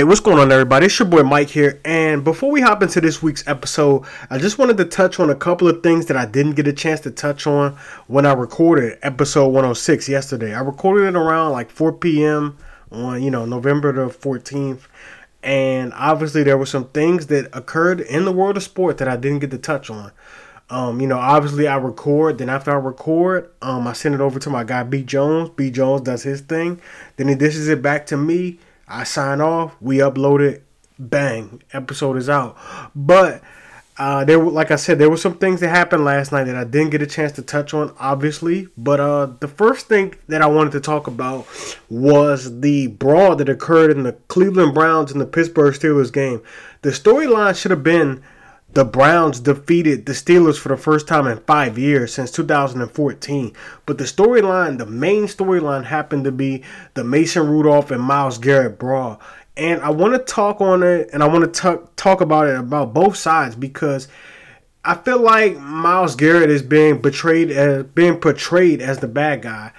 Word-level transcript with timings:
Hey, 0.00 0.04
what's 0.04 0.20
going 0.20 0.38
on, 0.38 0.50
everybody? 0.50 0.86
It's 0.86 0.98
your 0.98 1.06
boy 1.06 1.24
Mike 1.24 1.50
here. 1.50 1.78
And 1.84 2.24
before 2.24 2.50
we 2.50 2.62
hop 2.62 2.82
into 2.82 3.02
this 3.02 3.22
week's 3.22 3.46
episode, 3.46 4.06
I 4.30 4.38
just 4.38 4.56
wanted 4.56 4.78
to 4.78 4.86
touch 4.86 5.20
on 5.20 5.28
a 5.28 5.34
couple 5.34 5.68
of 5.68 5.82
things 5.82 6.06
that 6.06 6.16
I 6.16 6.24
didn't 6.24 6.54
get 6.54 6.66
a 6.66 6.72
chance 6.72 7.00
to 7.00 7.10
touch 7.10 7.46
on 7.46 7.76
when 8.06 8.24
I 8.24 8.32
recorded 8.32 8.98
episode 9.02 9.48
106 9.48 10.08
yesterday. 10.08 10.54
I 10.54 10.60
recorded 10.60 11.06
it 11.06 11.16
around 11.16 11.52
like 11.52 11.70
4 11.70 11.92
p.m. 11.92 12.56
on, 12.90 13.22
you 13.22 13.30
know, 13.30 13.44
November 13.44 13.92
the 13.92 14.06
14th. 14.06 14.84
And 15.42 15.92
obviously, 15.92 16.44
there 16.44 16.56
were 16.56 16.64
some 16.64 16.86
things 16.88 17.26
that 17.26 17.54
occurred 17.54 18.00
in 18.00 18.24
the 18.24 18.32
world 18.32 18.56
of 18.56 18.62
sport 18.62 18.96
that 18.96 19.08
I 19.08 19.18
didn't 19.18 19.40
get 19.40 19.50
to 19.50 19.58
touch 19.58 19.90
on. 19.90 20.12
Um, 20.70 21.02
you 21.02 21.08
know, 21.08 21.18
obviously 21.18 21.68
I 21.68 21.76
record. 21.76 22.38
Then 22.38 22.48
after 22.48 22.70
I 22.70 22.76
record, 22.76 23.50
um, 23.60 23.86
I 23.86 23.92
send 23.92 24.14
it 24.14 24.22
over 24.22 24.38
to 24.38 24.48
my 24.48 24.64
guy 24.64 24.82
B 24.82 25.02
Jones. 25.02 25.50
B 25.50 25.70
Jones 25.70 26.00
does 26.00 26.22
his 26.22 26.40
thing. 26.40 26.80
Then 27.18 27.28
he 27.28 27.34
dishes 27.34 27.68
it 27.68 27.82
back 27.82 28.06
to 28.06 28.16
me 28.16 28.60
I 28.90 29.04
sign 29.04 29.40
off. 29.40 29.76
We 29.80 29.98
upload 29.98 30.40
it. 30.40 30.64
Bang, 30.98 31.62
episode 31.72 32.18
is 32.18 32.28
out. 32.28 32.58
But 32.94 33.42
uh, 33.96 34.24
there, 34.24 34.38
like 34.38 34.70
I 34.70 34.76
said, 34.76 34.98
there 34.98 35.08
were 35.08 35.16
some 35.16 35.38
things 35.38 35.60
that 35.60 35.68
happened 35.68 36.04
last 36.04 36.32
night 36.32 36.44
that 36.44 36.56
I 36.56 36.64
didn't 36.64 36.90
get 36.90 37.00
a 37.00 37.06
chance 37.06 37.32
to 37.32 37.42
touch 37.42 37.72
on, 37.72 37.94
obviously. 37.98 38.68
But 38.76 39.00
uh, 39.00 39.26
the 39.40 39.48
first 39.48 39.86
thing 39.86 40.14
that 40.28 40.42
I 40.42 40.46
wanted 40.46 40.72
to 40.72 40.80
talk 40.80 41.06
about 41.06 41.46
was 41.88 42.60
the 42.60 42.88
brawl 42.88 43.36
that 43.36 43.48
occurred 43.48 43.90
in 43.90 44.02
the 44.02 44.12
Cleveland 44.28 44.74
Browns 44.74 45.12
and 45.12 45.20
the 45.20 45.26
Pittsburgh 45.26 45.74
Steelers 45.74 46.12
game. 46.12 46.42
The 46.82 46.90
storyline 46.90 47.54
should 47.56 47.70
have 47.70 47.84
been 47.84 48.22
the 48.72 48.84
Browns 48.84 49.40
defeated 49.40 50.06
the 50.06 50.12
Steelers 50.12 50.58
for 50.58 50.68
the 50.68 50.76
first 50.76 51.08
time 51.08 51.26
in 51.26 51.38
five 51.40 51.76
years 51.76 52.14
since 52.14 52.30
2014. 52.30 53.52
But 53.84 53.98
the 53.98 54.04
storyline, 54.04 54.78
the 54.78 54.86
main 54.86 55.24
storyline, 55.24 55.84
happened 55.84 56.24
to 56.24 56.32
be 56.32 56.62
the 56.94 57.02
Mason 57.02 57.48
Rudolph 57.48 57.90
and 57.90 58.02
Myles 58.02 58.38
Garrett 58.38 58.78
brawl. 58.78 59.20
And 59.56 59.82
I 59.82 59.90
want 59.90 60.14
to 60.14 60.20
talk 60.20 60.60
on 60.60 60.82
it 60.82 61.10
and 61.12 61.22
I 61.22 61.26
want 61.26 61.42
to 61.42 61.60
talk, 61.60 61.96
talk 61.96 62.20
about 62.20 62.46
it 62.46 62.56
about 62.56 62.94
both 62.94 63.16
sides 63.16 63.56
because 63.56 64.06
I 64.84 64.94
feel 64.94 65.20
like 65.20 65.58
Myles 65.58 66.14
Garrett 66.14 66.48
is 66.48 66.62
being 66.62 67.00
betrayed 67.00 67.50
as 67.50 67.84
being 67.84 68.18
portrayed 68.18 68.80
as 68.80 68.98
the 68.98 69.08
bad 69.08 69.42
guy. 69.42 69.72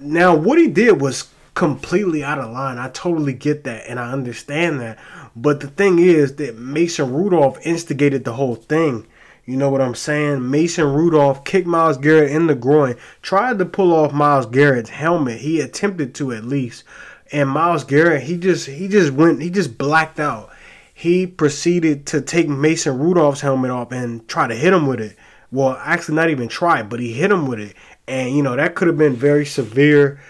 Now, 0.00 0.34
what 0.34 0.58
he 0.58 0.66
did 0.66 1.00
was 1.00 1.28
completely 1.54 2.24
out 2.24 2.38
of 2.38 2.50
line. 2.50 2.78
I 2.78 2.88
totally 2.88 3.34
get 3.34 3.64
that 3.64 3.84
and 3.86 4.00
I 4.00 4.10
understand 4.10 4.80
that. 4.80 4.98
But 5.36 5.60
the 5.60 5.68
thing 5.68 5.98
is 5.98 6.36
that 6.36 6.58
Mason 6.58 7.12
Rudolph 7.12 7.64
instigated 7.64 8.24
the 8.24 8.32
whole 8.32 8.56
thing. 8.56 9.06
You 9.46 9.56
know 9.56 9.70
what 9.70 9.80
I'm 9.80 9.94
saying? 9.94 10.48
Mason 10.50 10.84
Rudolph 10.84 11.44
kicked 11.44 11.66
Myles 11.66 11.98
Garrett 11.98 12.30
in 12.30 12.46
the 12.46 12.54
groin, 12.54 12.96
tried 13.22 13.58
to 13.58 13.64
pull 13.64 13.92
off 13.92 14.12
Myles 14.12 14.46
Garrett's 14.46 14.90
helmet. 14.90 15.40
He 15.40 15.60
attempted 15.60 16.14
to 16.16 16.32
at 16.32 16.44
least. 16.44 16.84
And 17.32 17.48
Myles 17.48 17.84
Garrett, 17.84 18.22
he 18.22 18.36
just 18.36 18.66
he 18.66 18.88
just 18.88 19.12
went 19.12 19.40
he 19.42 19.50
just 19.50 19.78
blacked 19.78 20.20
out. 20.20 20.50
He 20.92 21.26
proceeded 21.26 22.06
to 22.06 22.20
take 22.20 22.48
Mason 22.48 22.98
Rudolph's 22.98 23.40
helmet 23.40 23.70
off 23.70 23.90
and 23.92 24.26
try 24.28 24.46
to 24.46 24.54
hit 24.54 24.72
him 24.72 24.86
with 24.86 25.00
it. 25.00 25.16
Well, 25.50 25.76
actually 25.80 26.16
not 26.16 26.30
even 26.30 26.48
try, 26.48 26.82
but 26.82 27.00
he 27.00 27.12
hit 27.12 27.30
him 27.30 27.46
with 27.46 27.60
it. 27.60 27.74
And 28.06 28.36
you 28.36 28.42
know, 28.42 28.56
that 28.56 28.74
could 28.74 28.88
have 28.88 28.98
been 28.98 29.16
very 29.16 29.46
severe. 29.46 30.20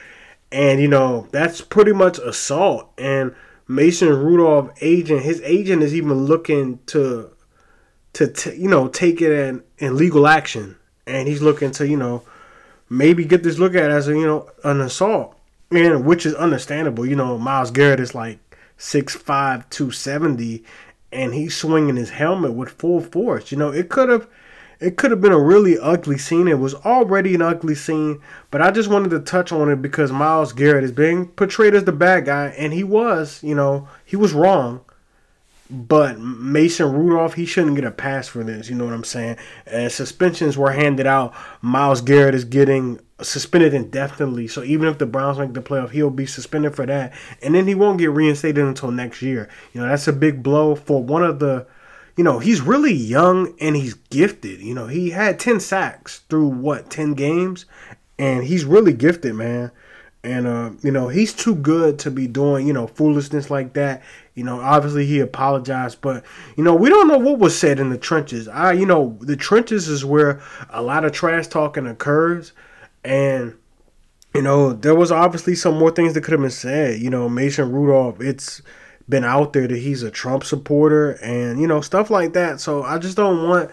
And 0.52 0.80
you 0.80 0.88
know, 0.88 1.26
that's 1.32 1.60
pretty 1.60 1.92
much 1.92 2.18
assault. 2.18 2.92
And 2.96 3.34
Mason 3.70 4.08
Rudolph 4.08 4.72
agent, 4.80 5.22
his 5.22 5.40
agent 5.42 5.84
is 5.84 5.94
even 5.94 6.24
looking 6.24 6.80
to 6.86 7.30
to 8.14 8.26
t- 8.26 8.56
you 8.56 8.68
know 8.68 8.88
take 8.88 9.22
it 9.22 9.30
in, 9.30 9.62
in 9.78 9.96
legal 9.96 10.26
action, 10.26 10.76
and 11.06 11.28
he's 11.28 11.40
looking 11.40 11.70
to 11.72 11.86
you 11.86 11.96
know 11.96 12.24
maybe 12.88 13.24
get 13.24 13.44
this 13.44 13.58
look 13.58 13.76
at 13.76 13.88
as 13.92 14.08
a 14.08 14.10
you 14.10 14.26
know 14.26 14.50
an 14.64 14.80
assault, 14.80 15.38
and 15.70 16.04
which 16.04 16.26
is 16.26 16.34
understandable. 16.34 17.06
You 17.06 17.14
know, 17.14 17.38
Myles 17.38 17.70
Garrett 17.70 18.00
is 18.00 18.12
like 18.12 18.40
6'5", 18.76 19.70
270, 19.70 20.64
and 21.12 21.32
he's 21.32 21.56
swinging 21.56 21.94
his 21.94 22.10
helmet 22.10 22.54
with 22.54 22.70
full 22.70 23.00
force. 23.00 23.52
You 23.52 23.58
know, 23.58 23.70
it 23.70 23.88
could 23.88 24.08
have 24.08 24.26
it 24.80 24.96
could 24.96 25.10
have 25.10 25.20
been 25.20 25.32
a 25.32 25.38
really 25.38 25.78
ugly 25.78 26.16
scene. 26.16 26.48
It 26.48 26.58
was 26.58 26.74
already 26.74 27.34
an 27.34 27.42
ugly 27.42 27.74
scene, 27.74 28.20
but 28.50 28.62
I 28.62 28.70
just 28.70 28.88
wanted 28.88 29.10
to 29.10 29.20
touch 29.20 29.52
on 29.52 29.70
it 29.70 29.82
because 29.82 30.10
Myles 30.10 30.52
Garrett 30.52 30.84
is 30.84 30.92
being 30.92 31.28
portrayed 31.28 31.74
as 31.74 31.84
the 31.84 31.92
bad 31.92 32.24
guy, 32.24 32.48
and 32.56 32.72
he 32.72 32.82
was, 32.82 33.42
you 33.42 33.54
know, 33.54 33.88
he 34.04 34.16
was 34.16 34.32
wrong. 34.32 34.80
But 35.68 36.18
Mason 36.18 36.92
Rudolph, 36.92 37.34
he 37.34 37.46
shouldn't 37.46 37.76
get 37.76 37.84
a 37.84 37.92
pass 37.92 38.26
for 38.26 38.42
this. 38.42 38.68
You 38.68 38.74
know 38.74 38.86
what 38.86 38.94
I'm 38.94 39.04
saying? 39.04 39.36
And 39.66 39.92
suspensions 39.92 40.58
were 40.58 40.72
handed 40.72 41.06
out, 41.06 41.32
Myles 41.62 42.00
Garrett 42.00 42.34
is 42.34 42.44
getting 42.44 42.98
suspended 43.22 43.74
indefinitely. 43.74 44.48
So 44.48 44.64
even 44.64 44.88
if 44.88 44.98
the 44.98 45.06
Browns 45.06 45.38
make 45.38 45.52
the 45.52 45.60
playoff, 45.60 45.90
he'll 45.90 46.10
be 46.10 46.26
suspended 46.26 46.74
for 46.74 46.86
that, 46.86 47.12
and 47.42 47.54
then 47.54 47.66
he 47.66 47.74
won't 47.74 47.98
get 47.98 48.10
reinstated 48.10 48.64
until 48.64 48.90
next 48.90 49.20
year. 49.20 49.48
You 49.72 49.82
know 49.82 49.88
that's 49.88 50.08
a 50.08 50.12
big 50.12 50.42
blow 50.42 50.74
for 50.74 51.04
one 51.04 51.22
of 51.22 51.38
the 51.38 51.66
you 52.20 52.24
know, 52.24 52.38
he's 52.38 52.60
really 52.60 52.92
young 52.92 53.54
and 53.62 53.74
he's 53.74 53.94
gifted. 53.94 54.60
You 54.60 54.74
know, 54.74 54.86
he 54.86 55.08
had 55.08 55.40
10 55.40 55.58
sacks 55.58 56.18
through 56.28 56.48
what, 56.48 56.90
10 56.90 57.14
games? 57.14 57.64
And 58.18 58.44
he's 58.44 58.66
really 58.66 58.92
gifted, 58.92 59.34
man. 59.36 59.70
And, 60.22 60.46
uh, 60.46 60.72
you 60.82 60.90
know, 60.90 61.08
he's 61.08 61.32
too 61.32 61.54
good 61.54 61.98
to 62.00 62.10
be 62.10 62.26
doing, 62.26 62.66
you 62.66 62.74
know, 62.74 62.86
foolishness 62.86 63.48
like 63.48 63.72
that. 63.72 64.02
You 64.34 64.44
know, 64.44 64.60
obviously 64.60 65.06
he 65.06 65.20
apologized, 65.20 66.02
but, 66.02 66.22
you 66.58 66.62
know, 66.62 66.74
we 66.74 66.90
don't 66.90 67.08
know 67.08 67.16
what 67.16 67.38
was 67.38 67.58
said 67.58 67.80
in 67.80 67.88
the 67.88 67.96
trenches. 67.96 68.48
I, 68.48 68.72
you 68.72 68.84
know, 68.84 69.16
the 69.22 69.34
trenches 69.34 69.88
is 69.88 70.04
where 70.04 70.42
a 70.68 70.82
lot 70.82 71.06
of 71.06 71.12
trash 71.12 71.46
talking 71.46 71.86
occurs. 71.86 72.52
And, 73.02 73.56
you 74.34 74.42
know, 74.42 74.74
there 74.74 74.94
was 74.94 75.10
obviously 75.10 75.54
some 75.54 75.78
more 75.78 75.90
things 75.90 76.12
that 76.12 76.20
could 76.20 76.32
have 76.32 76.42
been 76.42 76.50
said. 76.50 77.00
You 77.00 77.08
know, 77.08 77.30
Mason 77.30 77.72
Rudolph, 77.72 78.20
it's 78.20 78.60
been 79.10 79.24
out 79.24 79.52
there 79.52 79.66
that 79.66 79.76
he's 79.76 80.02
a 80.02 80.10
Trump 80.10 80.44
supporter 80.44 81.12
and 81.22 81.60
you 81.60 81.66
know 81.66 81.80
stuff 81.80 82.10
like 82.10 82.32
that. 82.32 82.60
So 82.60 82.82
I 82.82 82.98
just 82.98 83.16
don't 83.16 83.48
want 83.48 83.70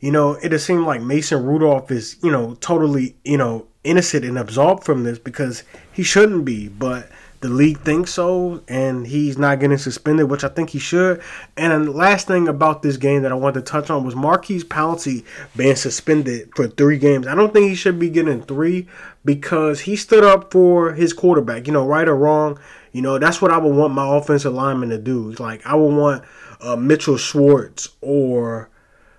you 0.00 0.10
know 0.10 0.32
it 0.34 0.48
to 0.48 0.58
seem 0.58 0.84
like 0.84 1.02
Mason 1.02 1.44
Rudolph 1.44 1.90
is 1.90 2.16
you 2.22 2.32
know 2.32 2.54
totally 2.54 3.16
you 3.24 3.36
know 3.36 3.66
innocent 3.84 4.24
and 4.24 4.38
absolved 4.38 4.84
from 4.84 5.04
this 5.04 5.18
because 5.18 5.62
he 5.92 6.02
shouldn't 6.02 6.44
be, 6.44 6.68
but 6.68 7.08
the 7.40 7.48
league 7.48 7.78
thinks 7.82 8.12
so, 8.12 8.62
and 8.66 9.06
he's 9.06 9.38
not 9.38 9.60
getting 9.60 9.78
suspended, 9.78 10.28
which 10.28 10.42
I 10.42 10.48
think 10.48 10.70
he 10.70 10.80
should. 10.80 11.22
And 11.56 11.86
the 11.86 11.92
last 11.92 12.26
thing 12.26 12.48
about 12.48 12.82
this 12.82 12.96
game 12.96 13.22
that 13.22 13.30
I 13.30 13.36
wanted 13.36 13.64
to 13.64 13.70
touch 13.70 13.90
on 13.90 14.04
was 14.04 14.16
Maurkice 14.16 14.64
Pouncey 14.64 15.24
being 15.56 15.76
suspended 15.76 16.50
for 16.56 16.66
three 16.66 16.98
games. 16.98 17.28
I 17.28 17.36
don't 17.36 17.52
think 17.52 17.68
he 17.68 17.76
should 17.76 17.98
be 17.98 18.10
getting 18.10 18.42
three 18.42 18.88
because 19.24 19.80
he 19.80 19.94
stood 19.94 20.24
up 20.24 20.50
for 20.50 20.94
his 20.94 21.12
quarterback. 21.12 21.68
You 21.68 21.72
know, 21.72 21.86
right 21.86 22.08
or 22.08 22.16
wrong, 22.16 22.58
you 22.92 23.02
know, 23.02 23.18
that's 23.18 23.42
what 23.42 23.50
I 23.50 23.58
would 23.58 23.74
want 23.74 23.94
my 23.94 24.16
offensive 24.16 24.54
lineman 24.54 24.90
to 24.90 24.98
do. 24.98 25.32
Like 25.32 25.66
I 25.66 25.74
would 25.74 25.94
want 25.94 26.24
uh, 26.60 26.76
Mitchell 26.76 27.16
Schwartz 27.16 27.88
or 28.00 28.70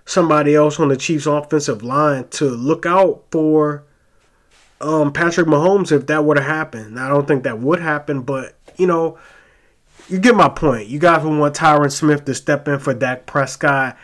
somebody 0.04 0.54
else 0.54 0.80
on 0.80 0.88
the 0.88 0.96
Chiefs 0.96 1.26
offensive 1.26 1.82
line 1.82 2.28
to 2.28 2.46
look 2.46 2.84
out 2.86 3.24
for 3.30 3.84
um, 4.80 5.12
Patrick 5.12 5.46
Mahomes 5.46 5.92
if 5.92 6.06
that 6.06 6.24
were 6.24 6.34
to 6.34 6.42
happen. 6.42 6.98
I 6.98 7.08
don't 7.08 7.28
think 7.28 7.44
that 7.44 7.60
would 7.60 7.80
happen, 7.80 8.22
but 8.22 8.56
you 8.76 8.86
know, 8.86 9.18
you 10.08 10.18
get 10.18 10.34
my 10.34 10.48
point. 10.48 10.88
You 10.88 10.98
guys 10.98 11.22
would 11.22 11.38
want 11.38 11.54
Tyron 11.54 11.92
Smith 11.92 12.24
to 12.24 12.34
step 12.34 12.66
in 12.66 12.78
for 12.78 12.94
Dak 12.94 13.26
Prescott 13.26 13.96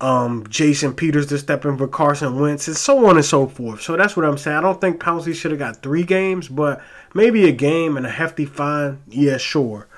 um, 0.00 0.46
Jason 0.48 0.94
Peters 0.94 1.26
to 1.26 1.38
step 1.38 1.64
in 1.64 1.78
for 1.78 1.88
Carson 1.88 2.38
Wentz, 2.38 2.68
and 2.68 2.76
so 2.76 3.06
on 3.06 3.16
and 3.16 3.24
so 3.24 3.46
forth. 3.46 3.80
So 3.80 3.96
that's 3.96 4.16
what 4.16 4.26
I'm 4.26 4.36
saying. 4.36 4.56
I 4.56 4.60
don't 4.60 4.80
think 4.80 5.00
Pouncey 5.00 5.34
should 5.34 5.52
have 5.52 5.60
got 5.60 5.82
three 5.82 6.04
games, 6.04 6.48
but 6.48 6.82
maybe 7.16 7.48
a 7.48 7.52
game 7.52 7.96
and 7.96 8.06
a 8.06 8.10
hefty 8.10 8.44
fine. 8.44 9.02
Yeah, 9.08 9.38
sure. 9.38 9.88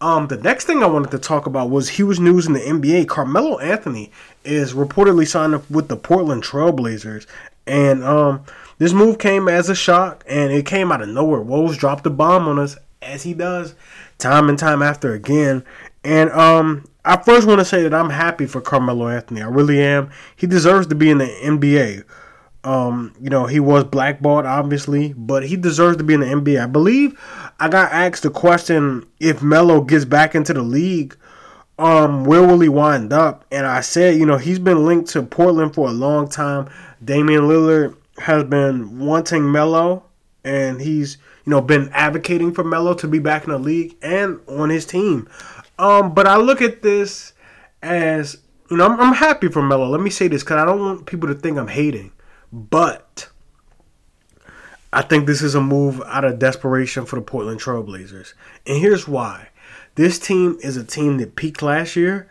Um, 0.00 0.26
the 0.26 0.36
next 0.36 0.64
thing 0.64 0.82
I 0.82 0.86
wanted 0.86 1.12
to 1.12 1.18
talk 1.18 1.46
about 1.46 1.70
was 1.70 1.90
huge 1.90 2.18
news 2.18 2.46
in 2.46 2.54
the 2.54 2.60
NBA. 2.60 3.06
Carmelo 3.06 3.58
Anthony 3.60 4.10
is 4.44 4.72
reportedly 4.72 5.28
signed 5.28 5.54
up 5.54 5.70
with 5.70 5.86
the 5.86 5.96
Portland 5.96 6.42
Trailblazers, 6.42 7.26
and 7.68 8.02
um, 8.02 8.42
this 8.78 8.92
move 8.92 9.20
came 9.20 9.46
as 9.46 9.68
a 9.68 9.76
shock, 9.76 10.24
and 10.26 10.52
it 10.52 10.66
came 10.66 10.90
out 10.90 11.02
of 11.02 11.08
nowhere. 11.08 11.40
Woj 11.40 11.78
dropped 11.78 12.02
the 12.02 12.10
bomb 12.10 12.48
on 12.48 12.58
us, 12.58 12.76
as 13.00 13.22
he 13.22 13.32
does 13.34 13.76
time 14.18 14.48
and 14.48 14.58
time 14.58 14.82
after 14.82 15.12
again. 15.12 15.64
And 16.02 16.30
um, 16.30 16.88
I 17.04 17.16
first 17.22 17.46
want 17.46 17.60
to 17.60 17.64
say 17.64 17.82
that 17.84 17.94
I'm 17.94 18.10
happy 18.10 18.46
for 18.46 18.60
Carmelo 18.60 19.08
Anthony. 19.08 19.42
I 19.42 19.46
really 19.46 19.80
am. 19.80 20.10
He 20.34 20.48
deserves 20.48 20.88
to 20.88 20.96
be 20.96 21.10
in 21.10 21.18
the 21.18 21.26
NBA. 21.26 22.04
Um, 22.64 23.12
you 23.20 23.28
know, 23.28 23.46
he 23.46 23.58
was 23.58 23.84
blackballed, 23.84 24.46
obviously, 24.46 25.12
but 25.14 25.44
he 25.44 25.56
deserves 25.56 25.96
to 25.96 26.04
be 26.04 26.14
in 26.14 26.20
the 26.20 26.26
NBA. 26.26 26.62
I 26.62 26.66
believe 26.66 27.18
I 27.58 27.68
got 27.68 27.92
asked 27.92 28.22
the 28.22 28.30
question 28.30 29.04
if 29.18 29.42
Melo 29.42 29.80
gets 29.80 30.04
back 30.04 30.34
into 30.34 30.52
the 30.52 30.62
league, 30.62 31.16
um, 31.78 32.24
where 32.24 32.46
will 32.46 32.60
he 32.60 32.68
wind 32.68 33.12
up? 33.12 33.44
And 33.50 33.66
I 33.66 33.80
said, 33.80 34.16
you 34.16 34.26
know, 34.26 34.36
he's 34.36 34.60
been 34.60 34.86
linked 34.86 35.10
to 35.10 35.22
Portland 35.22 35.74
for 35.74 35.88
a 35.88 35.92
long 35.92 36.28
time. 36.28 36.70
Damian 37.04 37.42
Lillard 37.42 37.96
has 38.18 38.44
been 38.44 39.00
wanting 39.00 39.50
Melo, 39.50 40.04
and 40.44 40.80
he's, 40.80 41.18
you 41.44 41.50
know, 41.50 41.60
been 41.60 41.88
advocating 41.92 42.52
for 42.52 42.62
Melo 42.62 42.94
to 42.94 43.08
be 43.08 43.18
back 43.18 43.44
in 43.44 43.50
the 43.50 43.58
league 43.58 43.96
and 44.02 44.38
on 44.46 44.70
his 44.70 44.86
team. 44.86 45.28
Um, 45.78 46.14
but 46.14 46.28
I 46.28 46.36
look 46.36 46.62
at 46.62 46.82
this 46.82 47.32
as 47.82 48.38
you 48.70 48.76
know, 48.78 48.86
I'm, 48.86 48.98
I'm 49.00 49.14
happy 49.14 49.48
for 49.48 49.62
Melo. 49.62 49.88
Let 49.88 50.00
me 50.00 50.10
say 50.10 50.28
this 50.28 50.42
because 50.42 50.56
I 50.56 50.64
don't 50.64 50.80
want 50.80 51.06
people 51.06 51.28
to 51.28 51.34
think 51.34 51.58
I'm 51.58 51.68
hating, 51.68 52.12
but 52.52 53.28
I 54.92 55.02
think 55.02 55.26
this 55.26 55.42
is 55.42 55.54
a 55.54 55.60
move 55.60 56.02
out 56.06 56.24
of 56.24 56.38
desperation 56.38 57.06
for 57.06 57.16
the 57.16 57.22
Portland 57.22 57.60
Trailblazers, 57.60 58.34
and 58.66 58.78
here's 58.78 59.08
why. 59.08 59.48
this 59.94 60.18
team 60.18 60.58
is 60.62 60.76
a 60.76 60.84
team 60.84 61.18
that 61.18 61.36
peaked 61.36 61.62
last 61.62 61.96
year. 61.96 62.28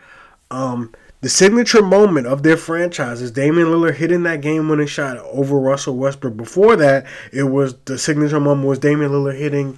Um, 0.50 0.94
the 1.21 1.29
signature 1.29 1.83
moment 1.83 2.25
of 2.25 2.44
their 2.44 2.57
franchise 2.57 3.21
is 3.21 3.31
Damian 3.31 3.68
Lillard 3.68 3.95
hitting 3.95 4.23
that 4.23 4.41
game-winning 4.41 4.88
shot 4.88 5.18
over 5.18 5.59
Russell 5.59 5.95
Westbrook. 5.95 6.35
Before 6.35 6.75
that, 6.75 7.06
it 7.31 7.44
was 7.44 7.75
the 7.85 7.97
signature 7.97 8.39
moment 8.39 8.67
was 8.67 8.79
Damian 8.79 9.12
Lillard 9.12 9.38
hitting 9.38 9.77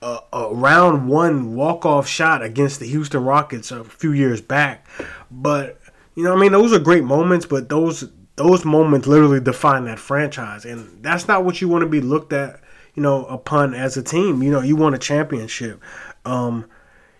a, 0.00 0.18
a 0.32 0.54
round 0.54 1.08
one 1.08 1.54
walk-off 1.56 2.06
shot 2.06 2.42
against 2.42 2.78
the 2.78 2.86
Houston 2.86 3.24
Rockets 3.24 3.72
a 3.72 3.82
few 3.82 4.12
years 4.12 4.40
back. 4.40 4.86
But 5.30 5.80
you 6.14 6.22
know, 6.22 6.32
I 6.32 6.40
mean, 6.40 6.52
those 6.52 6.72
are 6.72 6.78
great 6.78 7.04
moments, 7.04 7.46
but 7.46 7.68
those 7.68 8.08
those 8.36 8.64
moments 8.64 9.06
literally 9.06 9.40
define 9.40 9.84
that 9.86 9.98
franchise, 9.98 10.64
and 10.64 11.02
that's 11.02 11.26
not 11.26 11.44
what 11.44 11.60
you 11.60 11.68
want 11.68 11.82
to 11.82 11.88
be 11.88 12.00
looked 12.00 12.32
at, 12.32 12.60
you 12.94 13.02
know, 13.02 13.24
upon 13.26 13.74
as 13.74 13.96
a 13.96 14.02
team. 14.02 14.42
You 14.42 14.50
know, 14.50 14.60
you 14.60 14.76
want 14.76 14.94
a 14.94 14.98
championship. 14.98 15.80
Um, 16.24 16.66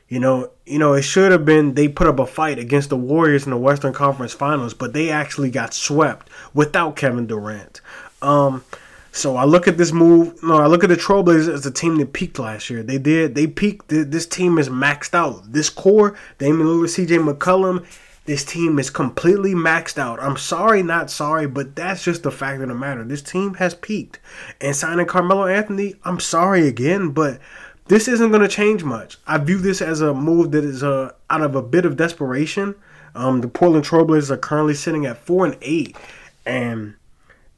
you 0.09 0.21
know, 0.21 0.51
you 0.67 0.79
know, 0.79 0.93
it 0.93 1.03
should 1.03 1.33
have 1.33 1.45
been 1.45 1.75
they 1.75 1.89
put 1.89 2.07
up 2.07 2.19
a 2.19 2.27
fight 2.27 2.59
against 2.59 2.91
the 2.91 2.97
Warriors 2.97 3.45
in 3.45 3.51
the 3.51 3.57
Western 3.57 3.93
Conference 3.93 4.33
Finals, 4.33 4.75
but 4.75 4.93
they 4.93 5.11
actually 5.11 5.51
got 5.51 5.75
swept 5.75 6.29
without 6.55 6.97
Kevin 6.97 7.27
Durant. 7.27 7.81
Um, 8.23 8.65
so 9.11 9.37
I 9.37 9.45
look 9.45 9.67
at 9.67 9.79
this 9.79 9.93
move. 9.93 10.41
No, 10.43 10.59
I 10.59 10.67
look 10.67 10.85
at 10.85 10.91
the 10.91 10.97
Trailblazers 10.97 11.49
as 11.49 11.65
a 11.65 11.71
team 11.71 11.97
that 11.97 12.13
peaked 12.13 12.39
last 12.39 12.69
year. 12.69 12.83
They 12.83 12.99
did. 12.99 13.35
They 13.35 13.47
peaked. 13.47 13.89
This 13.89 14.27
team 14.27 14.59
is 14.59 14.69
maxed 14.69 15.15
out. 15.15 15.53
This 15.53 15.71
core, 15.71 16.17
Damian 16.39 16.67
Lillard, 16.67 16.91
C.J. 16.91 17.17
McCollum, 17.19 17.85
this 18.27 18.45
team 18.45 18.79
is 18.79 18.91
completely 18.91 19.55
maxed 19.55 19.99
out. 19.99 20.21
I'm 20.21 20.37
sorry, 20.37 20.83
not 20.83 21.11
sorry, 21.11 21.47
but 21.47 21.77
that's 21.77 22.05
just 22.05 22.25
the 22.25 22.31
fact 22.31 22.61
of 22.61 22.69
the 22.69 22.75
matter. 22.75 23.05
This 23.05 23.23
team 23.23 23.55
has 23.55 23.75
peaked. 23.75 24.19
And 24.61 24.75
signing 24.75 25.07
Carmelo 25.07 25.47
Anthony, 25.47 25.95
I'm 26.05 26.21
sorry 26.21 26.67
again, 26.67 27.11
but 27.11 27.41
this 27.87 28.09
isn't 28.09 28.31
going 28.31 28.43
to 28.43 28.49
change 28.49 28.83
much. 28.83 29.17
I 29.27 29.39
view 29.39 29.59
this 29.59 29.81
as 29.81 30.01
a 30.01 30.13
move 30.13 30.51
that 30.51 30.65
is 30.65 30.83
uh, 30.83 31.13
out 31.31 31.43
of 31.43 31.55
a 31.55 31.63
bit 31.63 31.87
of 31.87 31.97
desperation. 31.97 32.75
Um, 33.15 33.41
the 33.41 33.49
Portland 33.49 33.85
Trailblazers 33.85 34.31
are 34.31 34.37
currently 34.37 34.75
sitting 34.75 35.07
at 35.07 35.19
four 35.19 35.47
and 35.47 35.57
eight, 35.63 35.97
and 36.45 36.95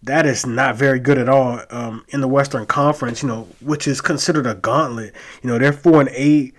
that 0.03 0.27
is 0.27 0.47
not 0.47 0.77
very 0.77 1.01
good 1.01 1.19
at 1.19 1.29
all 1.29 1.61
um, 1.71 2.05
in 2.11 2.21
the 2.21 2.29
Western 2.29 2.67
Conference. 2.67 3.23
You 3.23 3.29
know, 3.29 3.49
which 3.61 3.89
is 3.89 4.01
considered 4.01 4.47
a 4.47 4.55
gauntlet. 4.55 5.15
You 5.43 5.49
know, 5.49 5.59
they're 5.59 5.73
four 5.73 6.01
and 6.01 6.11
eight 6.13 6.55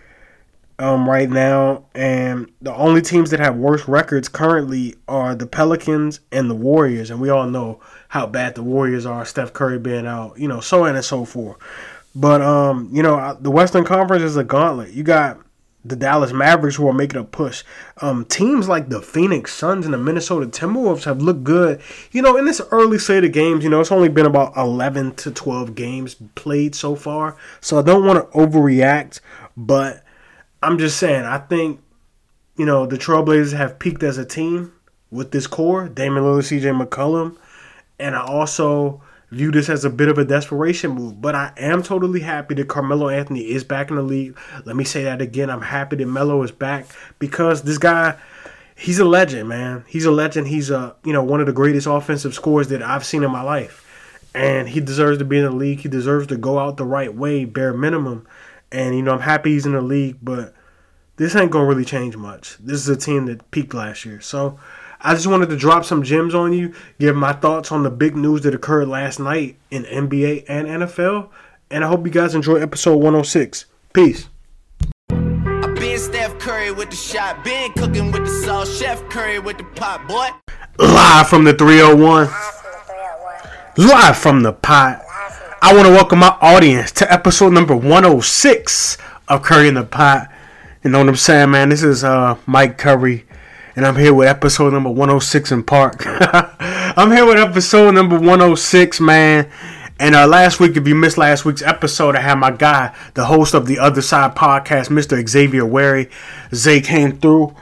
um, 0.80 1.08
right 1.08 1.30
now, 1.30 1.84
and 1.94 2.50
the 2.62 2.74
only 2.74 3.02
teams 3.02 3.32
that 3.32 3.40
have 3.42 3.58
worse 3.58 3.88
records 3.88 4.30
currently 4.30 4.96
are 5.10 5.36
the 5.36 5.46
Pelicans 5.46 6.22
and 6.32 6.50
the 6.50 6.56
Warriors, 6.56 7.12
and 7.12 7.20
we 7.20 7.30
all 7.30 7.48
know 7.48 7.82
how 8.08 8.26
bad 8.26 8.56
the 8.56 8.64
Warriors 8.64 9.06
are. 9.06 9.26
Steph 9.26 9.52
Curry 9.52 9.78
being 9.78 10.08
out, 10.08 10.40
you 10.40 10.48
know, 10.48 10.62
so 10.62 10.86
on 10.86 10.96
and 10.96 11.04
so 11.04 11.26
forth. 11.26 11.58
But 12.16 12.42
um, 12.42 12.90
you 12.94 13.04
know, 13.04 13.38
the 13.40 13.52
Western 13.52 13.84
Conference 13.84 14.24
is 14.24 14.38
a 14.38 14.44
gauntlet. 14.44 14.94
You 14.94 15.04
got 15.04 15.40
the 15.84 15.98
Dallas 15.98 16.32
Mavericks 16.32 16.78
who 16.78 16.88
are 16.88 16.94
making 16.94 17.20
a 17.20 17.26
push. 17.26 17.64
Um, 18.02 18.24
teams 18.26 18.70
like 18.70 18.90
the 18.90 19.02
Phoenix 19.02 19.54
Suns 19.54 19.86
and 19.86 19.94
the 19.94 19.98
Minnesota 19.98 20.46
Timberwolves 20.46 21.04
have 21.04 21.22
looked 21.22 21.44
good. 21.44 21.82
You 22.12 22.22
know, 22.22 22.38
in 22.38 22.46
this 22.46 22.62
early 22.72 23.00
slate 23.00 23.26
of 23.26 23.34
games, 23.34 23.66
you 23.66 23.70
know, 23.70 23.82
it's 23.82 23.92
only 23.92 24.10
been 24.10 24.26
about 24.26 24.56
11 24.56 25.16
to 25.16 25.32
12 25.32 25.76
games 25.76 26.16
played 26.36 26.74
so 26.74 26.96
far. 26.96 27.38
So 27.60 27.80
I 27.80 27.82
don't 27.82 28.06
want 28.06 28.32
to 28.32 28.38
overreact, 28.38 29.20
but 29.56 30.04
I'm 30.62 30.78
just 30.78 30.98
saying, 30.98 31.26
I 31.26 31.38
think, 31.38 31.82
you 32.58 32.66
know, 32.66 32.86
the 32.86 32.98
Trailblazers 32.98 33.56
have 33.56 33.80
peaked 33.80 34.04
as 34.04 34.18
a 34.18 34.26
team 34.26 34.74
with 35.12 35.32
this 35.32 35.48
core, 35.48 35.88
Damian 35.88 36.24
Lillard, 36.24 36.44
CJ 36.44 36.86
McCollum, 36.86 37.38
and 37.98 38.16
I 38.16 38.22
also 38.22 39.02
view 39.32 39.52
this 39.52 39.70
as 39.70 39.86
a 39.86 39.90
bit 39.90 40.08
of 40.08 40.18
a 40.18 40.26
desperation 40.26 40.92
move. 40.92 41.22
But 41.22 41.36
I 41.36 41.54
am 41.58 41.84
totally 41.84 42.22
happy 42.22 42.56
that 42.56 42.68
Carmelo 42.68 43.10
Anthony 43.10 43.42
is 43.42 43.64
back 43.64 43.90
in 43.90 43.96
the 43.96 44.02
league. 44.02 44.38
Let 44.66 44.76
me 44.76 44.84
say 44.84 45.04
that 45.04 45.22
again. 45.22 45.50
I'm 45.50 45.62
happy 45.62 45.96
that 45.98 46.06
Melo 46.06 46.42
is 46.44 46.52
back 46.52 46.88
because 47.20 47.64
this 47.64 47.78
guy, 47.78 48.18
he's 48.76 49.00
a 49.00 49.06
legend, 49.06 49.50
man. 49.50 49.86
He's 49.88 50.06
a 50.06 50.12
legend. 50.12 50.48
He's 50.48 50.70
a 50.70 50.96
you 51.04 51.14
know 51.14 51.24
one 51.24 51.40
of 51.40 51.46
the 51.46 51.54
greatest 51.54 51.88
offensive 51.88 52.34
scorers 52.34 52.70
that 52.70 52.82
I've 52.82 53.06
seen 53.06 53.24
in 53.24 53.32
my 53.32 53.42
life. 53.42 53.86
And 54.36 54.70
he 54.70 54.80
deserves 54.80 55.18
to 55.18 55.26
be 55.26 55.38
in 55.38 55.44
the 55.44 55.52
league. 55.52 55.80
He 55.80 55.90
deserves 55.90 56.28
to 56.28 56.38
go 56.38 56.60
out 56.60 56.78
the 56.78 56.86
right 56.86 57.14
way, 57.14 57.46
bare 57.46 57.74
minimum. 57.74 58.28
And 58.72 58.96
you 58.96 59.02
know, 59.02 59.14
I'm 59.14 59.22
happy 59.22 59.54
he's 59.54 59.66
in 59.66 59.74
the 59.74 59.82
league, 59.82 60.18
but 60.22 60.54
this 61.18 61.36
ain't 61.36 61.52
gonna 61.52 61.66
really 61.66 61.86
change 61.86 62.16
much. 62.16 62.58
This 62.60 62.80
is 62.80 62.90
a 62.90 62.96
team 62.96 63.26
that 63.26 63.50
peaked 63.52 63.74
last 63.74 64.06
year. 64.06 64.22
So 64.22 64.60
I 65.02 65.14
just 65.14 65.28
wanted 65.28 65.50
to 65.50 65.56
drop 65.56 65.86
some 65.86 66.04
gems 66.04 66.36
on 66.36 66.54
you, 66.54 66.74
give 67.00 67.16
my 67.16 67.34
thoughts 67.34 67.72
on 67.72 67.84
the 67.84 67.90
big 67.90 68.16
news 68.16 68.42
that 68.42 68.54
occurred 68.54 68.90
last 68.90 69.20
night 69.20 69.58
in 69.72 69.84
NBA 69.84 70.46
and 70.48 70.68
NFL. 70.68 71.30
And 71.72 71.84
I 71.84 71.88
hope 71.88 72.06
you 72.06 72.12
guys 72.12 72.36
enjoy 72.36 72.56
episode 72.56 72.98
106. 72.98 73.66
Peace. 73.94 74.28
I 75.10 75.74
been 75.78 76.00
Steph 76.00 76.38
Curry 76.40 76.72
with 76.72 76.90
the 76.90 76.96
shot, 76.96 77.44
been 77.44 77.72
cooking 77.74 78.12
with 78.12 78.26
the 78.26 78.44
sauce, 78.46 78.78
Chef 78.78 79.08
Curry 79.10 79.40
with 79.40 79.58
the 79.58 79.64
pot, 79.64 80.08
boy. 80.08 80.30
Live 80.78 81.28
from 81.28 81.44
the 81.44 81.54
301. 81.54 82.28
Live 83.78 84.18
from 84.18 84.44
the 84.44 84.54
pot. 84.54 85.04
I 85.62 85.74
want 85.74 85.88
to 85.88 85.92
welcome 85.92 86.20
my 86.20 86.38
audience 86.40 86.90
to 86.94 87.12
episode 87.12 87.52
number 87.52 87.76
106 87.76 88.98
of 89.28 89.44
Curry 89.44 89.68
in 89.68 89.74
the 89.74 89.84
Pot. 89.84 90.32
You 90.84 90.90
know 90.90 91.00
what 91.00 91.10
I'm 91.10 91.18
saying, 91.18 91.52
man? 91.52 91.68
This 91.68 91.84
is 91.84 92.02
uh, 92.02 92.38
Mike 92.46 92.78
Curry, 92.78 93.26
and 93.76 93.86
I'm 93.86 93.98
here 93.98 94.14
with 94.14 94.30
episode 94.30 94.72
number 94.72 94.90
106 94.90 95.52
in 95.52 95.64
Park. 95.64 95.98
I'm 96.08 97.12
here 97.12 97.26
with 97.26 97.38
episode 97.38 97.92
number 97.92 98.16
106, 98.16 99.02
man. 99.02 99.50
And 100.00 100.16
uh, 100.16 100.28
last 100.28 100.62
week, 100.62 100.78
if 100.78 100.88
you 100.88 100.96
missed 100.96 101.18
last 101.18 101.44
week's 101.44 101.62
episode, 101.62 102.16
I 102.16 102.22
had 102.22 102.36
my 102.36 102.52
guy, 102.52 102.96
the 103.16 103.26
host 103.26 103.54
of 103.54 103.68
the 103.68 103.80
Other 103.80 104.02
Side 104.02 104.38
podcast, 104.38 104.88
Mr. 104.88 105.28
Xavier 105.28 105.66
Wary. 105.66 106.10
Zay 106.54 106.80
came 106.80 107.18
through, 107.20 107.54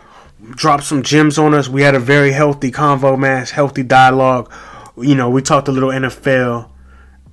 dropped 0.52 0.84
some 0.84 1.02
gems 1.02 1.40
on 1.40 1.56
us. 1.56 1.68
We 1.68 1.82
had 1.82 1.96
a 1.96 2.00
very 2.00 2.32
healthy 2.32 2.72
convo, 2.72 3.18
man, 3.18 3.48
healthy 3.48 3.82
dialogue. 3.82 4.54
You 4.96 5.16
know, 5.16 5.32
we 5.32 5.42
talked 5.42 5.68
a 5.68 5.72
little 5.72 5.90
NFL 5.90 6.70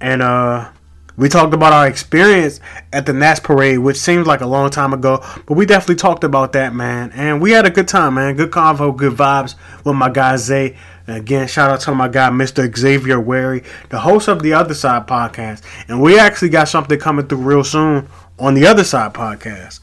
and 0.05 0.21
uh, 0.21 0.71
we 1.17 1.31
talked 1.31 1.55
about 1.55 1.73
our 1.73 1.89
experience 1.89 2.61
at 2.93 3.07
the 3.07 3.15
Nats 3.15 3.41
parade, 3.41 3.79
which 3.79 3.97
seems 3.97 4.27
like 4.27 4.43
a 4.43 4.47
long 4.47 4.69
time 4.69 4.93
ago, 4.93 5.25
but 5.47 5.55
we 5.57 5.65
definitely 5.65 5.95
talked 5.95 6.25
about 6.25 6.53
that, 6.53 6.75
man. 6.75 7.11
And 7.13 7.41
we 7.41 7.53
had 7.53 7.65
a 7.65 7.71
good 7.71 7.89
time, 7.89 8.15
man. 8.15 8.37
Good 8.37 8.51
convo, 8.51 8.95
good 8.95 9.15
vibes 9.15 9.55
with 9.83 9.97
my 9.97 10.11
guy 10.11 10.37
Zay. 10.37 10.77
And 11.07 11.17
again, 11.17 11.49
shout 11.49 11.71
out 11.71 11.81
to 11.81 11.95
my 11.95 12.09
guy, 12.09 12.29
Mr. 12.29 12.77
Xavier 12.77 13.19
Wary, 13.19 13.63
the 13.89 13.99
host 13.99 14.29
of 14.29 14.43
the 14.43 14.53
Other 14.53 14.75
Side 14.75 15.07
podcast. 15.07 15.63
And 15.89 16.03
we 16.03 16.19
actually 16.19 16.51
got 16.51 16.69
something 16.69 16.99
coming 16.99 17.27
through 17.27 17.39
real 17.39 17.65
soon 17.65 18.07
on 18.39 18.53
the 18.53 18.67
Other 18.67 18.85
Side 18.85 19.15
podcast. 19.15 19.81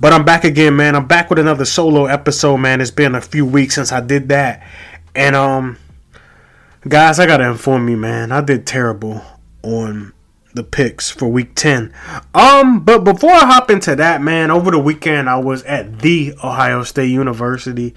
But 0.00 0.12
I'm 0.12 0.24
back 0.24 0.42
again, 0.42 0.74
man. 0.74 0.96
I'm 0.96 1.06
back 1.06 1.30
with 1.30 1.38
another 1.38 1.64
solo 1.64 2.06
episode, 2.06 2.56
man. 2.56 2.80
It's 2.80 2.90
been 2.90 3.14
a 3.14 3.20
few 3.20 3.46
weeks 3.46 3.76
since 3.76 3.92
I 3.92 4.00
did 4.00 4.30
that. 4.30 4.66
And 5.14 5.36
um 5.36 5.76
guys, 6.88 7.20
I 7.20 7.26
gotta 7.26 7.48
inform 7.48 7.88
you, 7.88 7.96
man. 7.96 8.32
I 8.32 8.40
did 8.40 8.66
terrible 8.66 9.22
on 9.62 10.12
the 10.54 10.64
picks 10.64 11.10
for 11.10 11.28
week 11.28 11.54
10. 11.54 11.92
Um, 12.34 12.80
but 12.80 13.04
before 13.04 13.30
I 13.30 13.46
hop 13.46 13.70
into 13.70 13.94
that, 13.96 14.20
man, 14.20 14.50
over 14.50 14.70
the 14.70 14.78
weekend 14.78 15.28
I 15.28 15.38
was 15.38 15.62
at 15.64 16.00
the 16.00 16.34
Ohio 16.42 16.82
State 16.82 17.10
University 17.10 17.94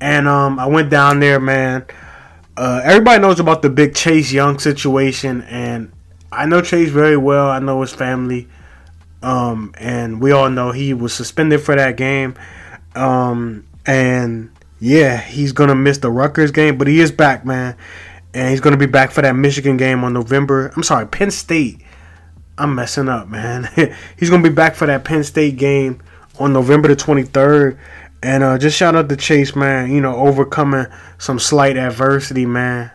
and 0.00 0.28
um 0.28 0.58
I 0.58 0.66
went 0.66 0.90
down 0.90 1.20
there, 1.20 1.40
man. 1.40 1.86
Uh, 2.56 2.80
everybody 2.84 3.20
knows 3.20 3.40
about 3.40 3.62
the 3.62 3.70
big 3.70 3.94
Chase 3.94 4.32
Young 4.32 4.58
situation 4.58 5.42
and 5.42 5.92
I 6.30 6.46
know 6.46 6.60
Chase 6.60 6.90
very 6.90 7.16
well. 7.16 7.48
I 7.48 7.58
know 7.58 7.80
his 7.80 7.92
family. 7.92 8.48
Um, 9.22 9.72
and 9.78 10.20
we 10.20 10.32
all 10.32 10.50
know 10.50 10.70
he 10.70 10.92
was 10.92 11.14
suspended 11.14 11.62
for 11.62 11.74
that 11.74 11.96
game. 11.96 12.34
Um, 12.94 13.66
and 13.86 14.50
yeah, 14.78 15.16
he's 15.16 15.52
gonna 15.52 15.74
miss 15.74 15.98
the 15.98 16.10
Rutgers 16.10 16.50
game, 16.50 16.76
but 16.76 16.86
he 16.86 17.00
is 17.00 17.10
back, 17.10 17.46
man 17.46 17.76
and 18.34 18.50
he's 18.50 18.60
going 18.60 18.72
to 18.72 18.78
be 18.78 18.90
back 18.90 19.12
for 19.12 19.22
that 19.22 19.36
Michigan 19.36 19.76
game 19.76 20.02
on 20.02 20.12
November. 20.12 20.72
I'm 20.76 20.82
sorry, 20.82 21.06
Penn 21.06 21.30
State. 21.30 21.80
I'm 22.58 22.74
messing 22.74 23.08
up, 23.08 23.28
man. 23.28 23.68
he's 24.18 24.28
going 24.28 24.42
to 24.42 24.48
be 24.48 24.54
back 24.54 24.74
for 24.74 24.86
that 24.86 25.04
Penn 25.04 25.24
State 25.24 25.56
game 25.56 26.02
on 26.38 26.52
November 26.52 26.88
the 26.88 26.96
23rd. 26.96 27.78
And 28.22 28.42
uh, 28.42 28.58
just 28.58 28.76
shout 28.76 28.96
out 28.96 29.08
to 29.08 29.16
Chase, 29.16 29.54
man. 29.54 29.92
You 29.92 30.00
know, 30.00 30.16
overcoming 30.16 30.86
some 31.18 31.38
slight 31.38 31.76
adversity, 31.76 32.46
man. 32.46 32.90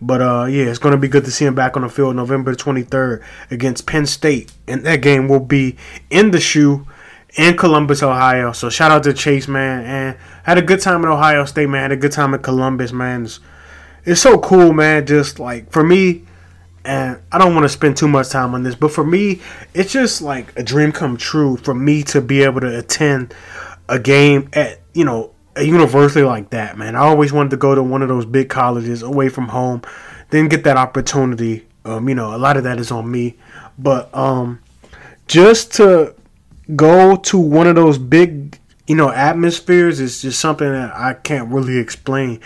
But 0.00 0.20
uh, 0.20 0.44
yeah, 0.44 0.66
it's 0.66 0.78
going 0.78 0.92
to 0.92 0.98
be 0.98 1.08
good 1.08 1.24
to 1.24 1.30
see 1.30 1.46
him 1.46 1.54
back 1.54 1.76
on 1.76 1.82
the 1.82 1.88
field 1.88 2.14
November 2.16 2.54
23rd 2.54 3.24
against 3.50 3.86
Penn 3.86 4.06
State. 4.06 4.52
And 4.68 4.84
that 4.84 4.96
game 4.96 5.26
will 5.26 5.40
be 5.40 5.76
in 6.10 6.30
the 6.30 6.40
shoe 6.40 6.86
in 7.36 7.56
Columbus, 7.56 8.02
Ohio. 8.02 8.52
So 8.52 8.68
shout 8.68 8.90
out 8.90 9.02
to 9.04 9.14
Chase, 9.14 9.48
man. 9.48 9.84
And 9.84 10.18
had 10.42 10.58
a 10.58 10.62
good 10.62 10.80
time 10.80 11.04
at 11.04 11.10
Ohio 11.10 11.44
State, 11.46 11.68
man. 11.68 11.82
Had 11.82 11.92
a 11.92 11.96
good 11.96 12.12
time 12.12 12.34
at 12.34 12.42
Columbus, 12.42 12.92
man. 12.92 13.24
It's, 13.24 13.40
it's 14.06 14.20
so 14.22 14.38
cool, 14.38 14.72
man. 14.72 15.04
Just 15.04 15.38
like 15.38 15.70
for 15.70 15.84
me, 15.84 16.24
and 16.84 17.20
I 17.32 17.38
don't 17.38 17.54
want 17.54 17.64
to 17.64 17.68
spend 17.68 17.96
too 17.96 18.08
much 18.08 18.30
time 18.30 18.54
on 18.54 18.62
this, 18.62 18.76
but 18.76 18.92
for 18.92 19.04
me, 19.04 19.40
it's 19.74 19.92
just 19.92 20.22
like 20.22 20.56
a 20.58 20.62
dream 20.62 20.92
come 20.92 21.16
true 21.16 21.56
for 21.56 21.74
me 21.74 22.02
to 22.04 22.20
be 22.20 22.42
able 22.42 22.60
to 22.60 22.78
attend 22.78 23.34
a 23.88 23.98
game 23.98 24.48
at 24.52 24.80
you 24.94 25.04
know 25.04 25.34
a 25.56 25.64
university 25.64 26.22
like 26.22 26.50
that, 26.50 26.78
man. 26.78 26.94
I 26.94 27.00
always 27.00 27.32
wanted 27.32 27.50
to 27.50 27.56
go 27.56 27.74
to 27.74 27.82
one 27.82 28.02
of 28.02 28.08
those 28.08 28.24
big 28.24 28.48
colleges 28.48 29.02
away 29.02 29.28
from 29.28 29.48
home. 29.48 29.82
Didn't 30.30 30.50
get 30.50 30.64
that 30.64 30.76
opportunity. 30.76 31.66
Um, 31.84 32.08
you 32.08 32.14
know, 32.14 32.34
a 32.34 32.38
lot 32.38 32.56
of 32.56 32.64
that 32.64 32.78
is 32.78 32.90
on 32.90 33.10
me, 33.10 33.36
but 33.78 34.14
um, 34.14 34.60
just 35.26 35.74
to 35.74 36.14
go 36.74 37.16
to 37.16 37.38
one 37.38 37.66
of 37.68 37.76
those 37.76 37.96
big, 37.96 38.58
you 38.86 38.96
know, 38.96 39.10
atmospheres 39.10 40.00
is 40.00 40.22
just 40.22 40.40
something 40.40 40.68
that 40.68 40.94
I 40.94 41.14
can't 41.14 41.48
really 41.48 41.78
explain. 41.78 42.40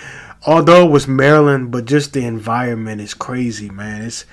Although 0.46 0.86
it 0.86 0.90
was 0.90 1.06
Maryland, 1.06 1.70
but 1.70 1.84
just 1.84 2.12
the 2.12 2.24
environment 2.24 3.00
is 3.00 3.14
crazy, 3.14 3.70
man. 3.70 4.02
It's 4.02 4.24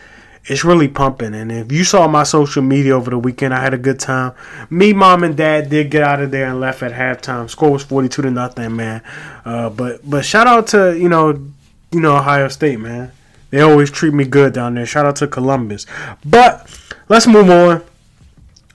it's 0.46 0.64
really 0.64 0.88
pumping. 0.88 1.36
And 1.36 1.52
if 1.52 1.72
you 1.72 1.84
saw 1.84 2.08
my 2.08 2.24
social 2.24 2.62
media 2.62 2.96
over 2.96 3.10
the 3.10 3.20
weekend, 3.20 3.54
I 3.54 3.62
had 3.62 3.74
a 3.74 3.78
good 3.78 4.00
time. 4.00 4.34
Me, 4.70 4.94
mom, 4.94 5.26
and 5.26 5.36
dad 5.36 5.70
did 5.70 5.92
get 5.92 6.04
out 6.04 6.22
of 6.22 6.32
there 6.32 6.48
and 6.48 6.62
left 6.62 6.82
at 6.82 6.94
halftime. 6.94 7.50
Score 7.50 7.72
was 7.72 7.84
forty 7.84 8.08
two 8.08 8.22
to 8.22 8.32
nothing, 8.32 8.76
man. 8.76 9.04
Uh, 9.44 9.70
but 9.70 10.10
but 10.10 10.24
shout 10.24 10.48
out 10.48 10.68
to 10.68 10.98
you 10.98 11.10
know 11.10 11.32
you 11.92 12.00
know 12.00 12.16
Ohio 12.16 12.48
State, 12.48 12.80
man. 12.80 13.12
They 13.50 13.62
always 13.62 13.92
treat 13.92 14.14
me 14.14 14.26
good 14.26 14.54
down 14.54 14.76
there. 14.76 14.86
Shout 14.86 15.06
out 15.06 15.18
to 15.18 15.28
Columbus. 15.28 15.86
But 16.26 16.70
let's 17.10 17.28
move 17.28 17.50
on 17.50 17.84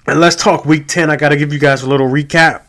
and 0.07 0.21
let's 0.21 0.37
talk 0.37 0.65
Week 0.65 0.87
Ten. 0.87 1.11
I 1.11 1.17
got 1.17 1.31
to 1.31 1.37
give 1.37 1.53
you 1.53 1.59
guys 1.59 1.83
a 1.83 1.89
little 1.89 2.09
recap. 2.09 2.63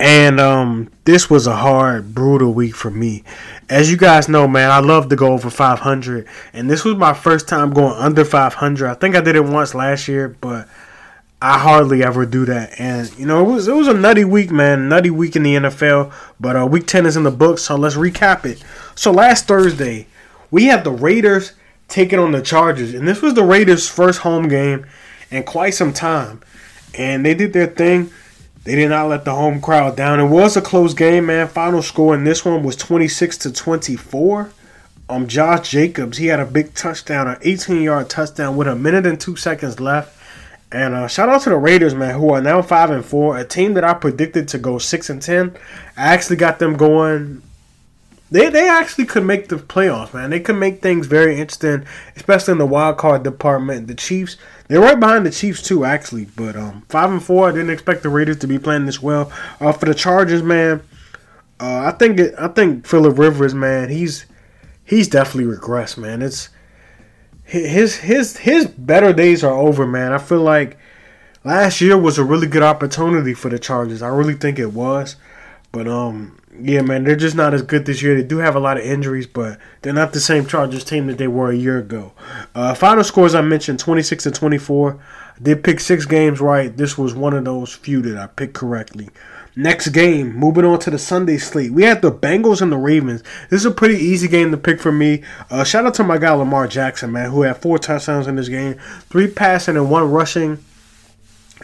And 0.00 0.40
um, 0.40 0.90
this 1.04 1.28
was 1.28 1.46
a 1.46 1.54
hard, 1.54 2.14
brutal 2.14 2.54
week 2.54 2.74
for 2.74 2.90
me. 2.90 3.22
As 3.68 3.90
you 3.90 3.98
guys 3.98 4.30
know, 4.30 4.48
man, 4.48 4.70
I 4.70 4.80
love 4.80 5.10
to 5.10 5.16
go 5.16 5.34
over 5.34 5.50
500, 5.50 6.26
and 6.54 6.70
this 6.70 6.86
was 6.86 6.96
my 6.96 7.12
first 7.12 7.46
time 7.46 7.70
going 7.74 7.92
under 7.92 8.24
500. 8.24 8.88
I 8.88 8.94
think 8.94 9.14
I 9.14 9.20
did 9.20 9.36
it 9.36 9.44
once 9.44 9.74
last 9.74 10.08
year, 10.08 10.30
but 10.40 10.66
I 11.42 11.58
hardly 11.58 12.02
ever 12.02 12.24
do 12.24 12.46
that. 12.46 12.80
And 12.80 13.14
you 13.18 13.26
know, 13.26 13.44
it 13.44 13.52
was 13.52 13.68
it 13.68 13.74
was 13.74 13.88
a 13.88 13.92
nutty 13.92 14.24
week, 14.24 14.50
man, 14.50 14.88
nutty 14.88 15.10
week 15.10 15.36
in 15.36 15.42
the 15.42 15.54
NFL. 15.56 16.10
But 16.40 16.56
uh, 16.56 16.66
week 16.66 16.86
10 16.86 17.04
is 17.04 17.18
in 17.18 17.24
the 17.24 17.30
books, 17.30 17.64
so 17.64 17.76
let's 17.76 17.96
recap 17.96 18.46
it. 18.46 18.64
So 18.94 19.10
last 19.10 19.46
Thursday, 19.46 20.06
we 20.50 20.64
had 20.64 20.82
the 20.82 20.92
Raiders 20.92 21.52
taking 21.88 22.18
on 22.18 22.32
the 22.32 22.40
Chargers, 22.40 22.94
and 22.94 23.06
this 23.06 23.20
was 23.20 23.34
the 23.34 23.44
Raiders' 23.44 23.86
first 23.86 24.20
home 24.20 24.48
game 24.48 24.86
in 25.30 25.42
quite 25.42 25.74
some 25.74 25.92
time, 25.92 26.40
and 26.94 27.24
they 27.24 27.34
did 27.34 27.52
their 27.52 27.66
thing. 27.66 28.10
They 28.64 28.76
did 28.76 28.90
not 28.90 29.08
let 29.08 29.24
the 29.24 29.34
home 29.34 29.60
crowd 29.60 29.96
down. 29.96 30.20
It 30.20 30.26
was 30.26 30.56
a 30.56 30.60
close 30.60 30.92
game, 30.92 31.26
man. 31.26 31.48
Final 31.48 31.82
score 31.82 32.14
in 32.14 32.24
this 32.24 32.44
one 32.44 32.62
was 32.62 32.76
26 32.76 33.38
to 33.38 33.52
24. 33.52 34.52
Um, 35.08 35.26
Josh 35.26 35.70
Jacobs, 35.70 36.18
he 36.18 36.26
had 36.26 36.40
a 36.40 36.46
big 36.46 36.74
touchdown, 36.74 37.26
an 37.26 37.38
18 37.42 37.82
yard 37.82 38.10
touchdown 38.10 38.56
with 38.56 38.68
a 38.68 38.76
minute 38.76 39.06
and 39.06 39.20
two 39.20 39.34
seconds 39.34 39.80
left. 39.80 40.16
And 40.72 40.94
uh, 40.94 41.08
shout 41.08 41.28
out 41.28 41.42
to 41.42 41.50
the 41.50 41.56
Raiders, 41.56 41.94
man, 41.94 42.18
who 42.18 42.32
are 42.32 42.40
now 42.40 42.62
five 42.62 42.90
and 42.90 43.04
four, 43.04 43.36
a 43.36 43.44
team 43.44 43.74
that 43.74 43.82
I 43.82 43.94
predicted 43.94 44.46
to 44.48 44.58
go 44.58 44.78
six 44.78 45.10
and 45.10 45.20
ten. 45.20 45.56
I 45.96 46.14
actually 46.14 46.36
got 46.36 46.60
them 46.60 46.76
going 46.76 47.42
they 48.30 48.48
they 48.48 48.68
actually 48.68 49.06
could 49.06 49.24
make 49.24 49.48
the 49.48 49.56
playoffs, 49.56 50.14
man. 50.14 50.30
They 50.30 50.40
could 50.40 50.56
make 50.56 50.80
things 50.80 51.06
very 51.06 51.38
interesting, 51.38 51.84
especially 52.16 52.52
in 52.52 52.58
the 52.58 52.66
wild 52.66 52.96
card 52.96 53.22
department. 53.22 53.88
The 53.88 53.94
Chiefs, 53.94 54.36
they're 54.68 54.80
right 54.80 54.98
behind 54.98 55.26
the 55.26 55.30
Chiefs 55.30 55.62
too, 55.62 55.84
actually. 55.84 56.26
But 56.36 56.56
um, 56.56 56.84
five 56.88 57.10
and 57.10 57.22
four, 57.22 57.48
I 57.48 57.52
didn't 57.52 57.70
expect 57.70 58.02
the 58.02 58.08
Raiders 58.08 58.38
to 58.38 58.46
be 58.46 58.58
playing 58.58 58.86
this 58.86 59.02
well. 59.02 59.32
Uh, 59.60 59.72
for 59.72 59.86
the 59.86 59.94
Chargers, 59.94 60.42
man, 60.42 60.82
uh, 61.58 61.80
I 61.86 61.90
think 61.92 62.20
it, 62.20 62.34
I 62.38 62.48
think 62.48 62.86
Philip 62.86 63.18
Rivers, 63.18 63.54
man, 63.54 63.88
he's 63.88 64.26
he's 64.84 65.08
definitely 65.08 65.52
regressed, 65.52 65.98
man. 65.98 66.22
It's 66.22 66.50
his 67.44 67.96
his 67.96 68.36
his 68.38 68.66
better 68.66 69.12
days 69.12 69.42
are 69.42 69.52
over, 69.52 69.86
man. 69.86 70.12
I 70.12 70.18
feel 70.18 70.42
like 70.42 70.78
last 71.42 71.80
year 71.80 71.98
was 71.98 72.16
a 72.16 72.24
really 72.24 72.46
good 72.46 72.62
opportunity 72.62 73.34
for 73.34 73.48
the 73.48 73.58
Chargers. 73.58 74.02
I 74.02 74.08
really 74.08 74.34
think 74.34 74.60
it 74.60 74.72
was, 74.72 75.16
but 75.72 75.88
um, 75.88 76.39
yeah, 76.62 76.82
man, 76.82 77.04
they're 77.04 77.16
just 77.16 77.36
not 77.36 77.54
as 77.54 77.62
good 77.62 77.86
this 77.86 78.02
year. 78.02 78.14
They 78.14 78.22
do 78.22 78.38
have 78.38 78.56
a 78.56 78.60
lot 78.60 78.76
of 78.76 78.84
injuries, 78.84 79.26
but 79.26 79.58
they're 79.82 79.92
not 79.92 80.12
the 80.12 80.20
same 80.20 80.46
Chargers 80.46 80.84
team 80.84 81.06
that 81.06 81.18
they 81.18 81.28
were 81.28 81.50
a 81.50 81.56
year 81.56 81.78
ago. 81.78 82.12
Uh, 82.54 82.74
final 82.74 83.04
scores 83.04 83.34
I 83.34 83.40
mentioned 83.40 83.78
26 83.78 84.24
to 84.24 84.30
24. 84.30 85.00
I 85.36 85.42
did 85.42 85.64
pick 85.64 85.80
six 85.80 86.06
games 86.06 86.40
right. 86.40 86.76
This 86.76 86.96
was 86.96 87.14
one 87.14 87.34
of 87.34 87.44
those 87.44 87.74
few 87.74 88.02
that 88.02 88.16
I 88.16 88.26
picked 88.26 88.54
correctly. 88.54 89.08
Next 89.56 89.88
game, 89.88 90.34
moving 90.34 90.64
on 90.64 90.78
to 90.80 90.90
the 90.90 90.98
Sunday 90.98 91.36
slate. 91.36 91.72
We 91.72 91.82
had 91.82 92.02
the 92.02 92.12
Bengals 92.12 92.62
and 92.62 92.70
the 92.70 92.76
Ravens. 92.76 93.22
This 93.50 93.60
is 93.60 93.66
a 93.66 93.70
pretty 93.72 93.96
easy 93.96 94.28
game 94.28 94.52
to 94.52 94.56
pick 94.56 94.80
for 94.80 94.92
me. 94.92 95.22
Uh, 95.50 95.64
shout 95.64 95.84
out 95.84 95.94
to 95.94 96.04
my 96.04 96.18
guy 96.18 96.30
Lamar 96.30 96.68
Jackson, 96.68 97.10
man, 97.10 97.30
who 97.30 97.42
had 97.42 97.56
four 97.56 97.78
touchdowns 97.78 98.28
in 98.28 98.36
this 98.36 98.48
game, 98.48 98.74
three 99.08 99.28
passing 99.28 99.76
and 99.76 99.90
one 99.90 100.08
rushing. 100.10 100.64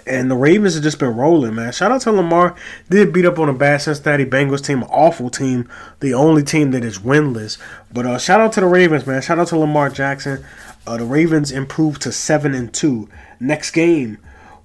And 0.07 0.31
the 0.31 0.37
Ravens 0.37 0.75
have 0.75 0.85
just 0.85 1.01
been 1.01 1.17
rolling, 1.17 1.57
man. 1.57 1.73
Shout 1.73 1.91
out 1.91 2.03
to 2.03 2.13
Lamar. 2.13 2.55
Did 2.89 3.13
beat 3.13 3.25
up 3.25 3.41
on 3.41 3.49
a 3.49 3.53
bad 3.53 3.83
Cincinnati 3.83 4.25
Bengals 4.25 4.65
team, 4.65 4.83
an 4.83 4.89
awful 4.89 5.31
team, 5.31 5.69
the 5.99 6.15
only 6.15 6.45
team 6.45 6.71
that 6.71 6.85
is 6.85 7.01
winless. 7.01 7.59
But 7.93 8.07
uh, 8.07 8.19
shout 8.19 8.41
out 8.41 8.53
to 8.53 8.61
the 8.61 8.67
Ravens, 8.67 9.07
man. 9.07 9.21
Shout 9.21 9.41
out 9.41 9.49
to 9.49 9.59
Lamar 9.59 9.91
Jackson. 9.91 10.45
Uh, 10.87 10.99
the 10.99 11.05
Ravens 11.05 11.51
improved 11.51 12.03
to 12.03 12.13
seven 12.13 12.55
and 12.55 12.73
two. 12.73 13.09
Next 13.41 13.73
game, 13.73 14.19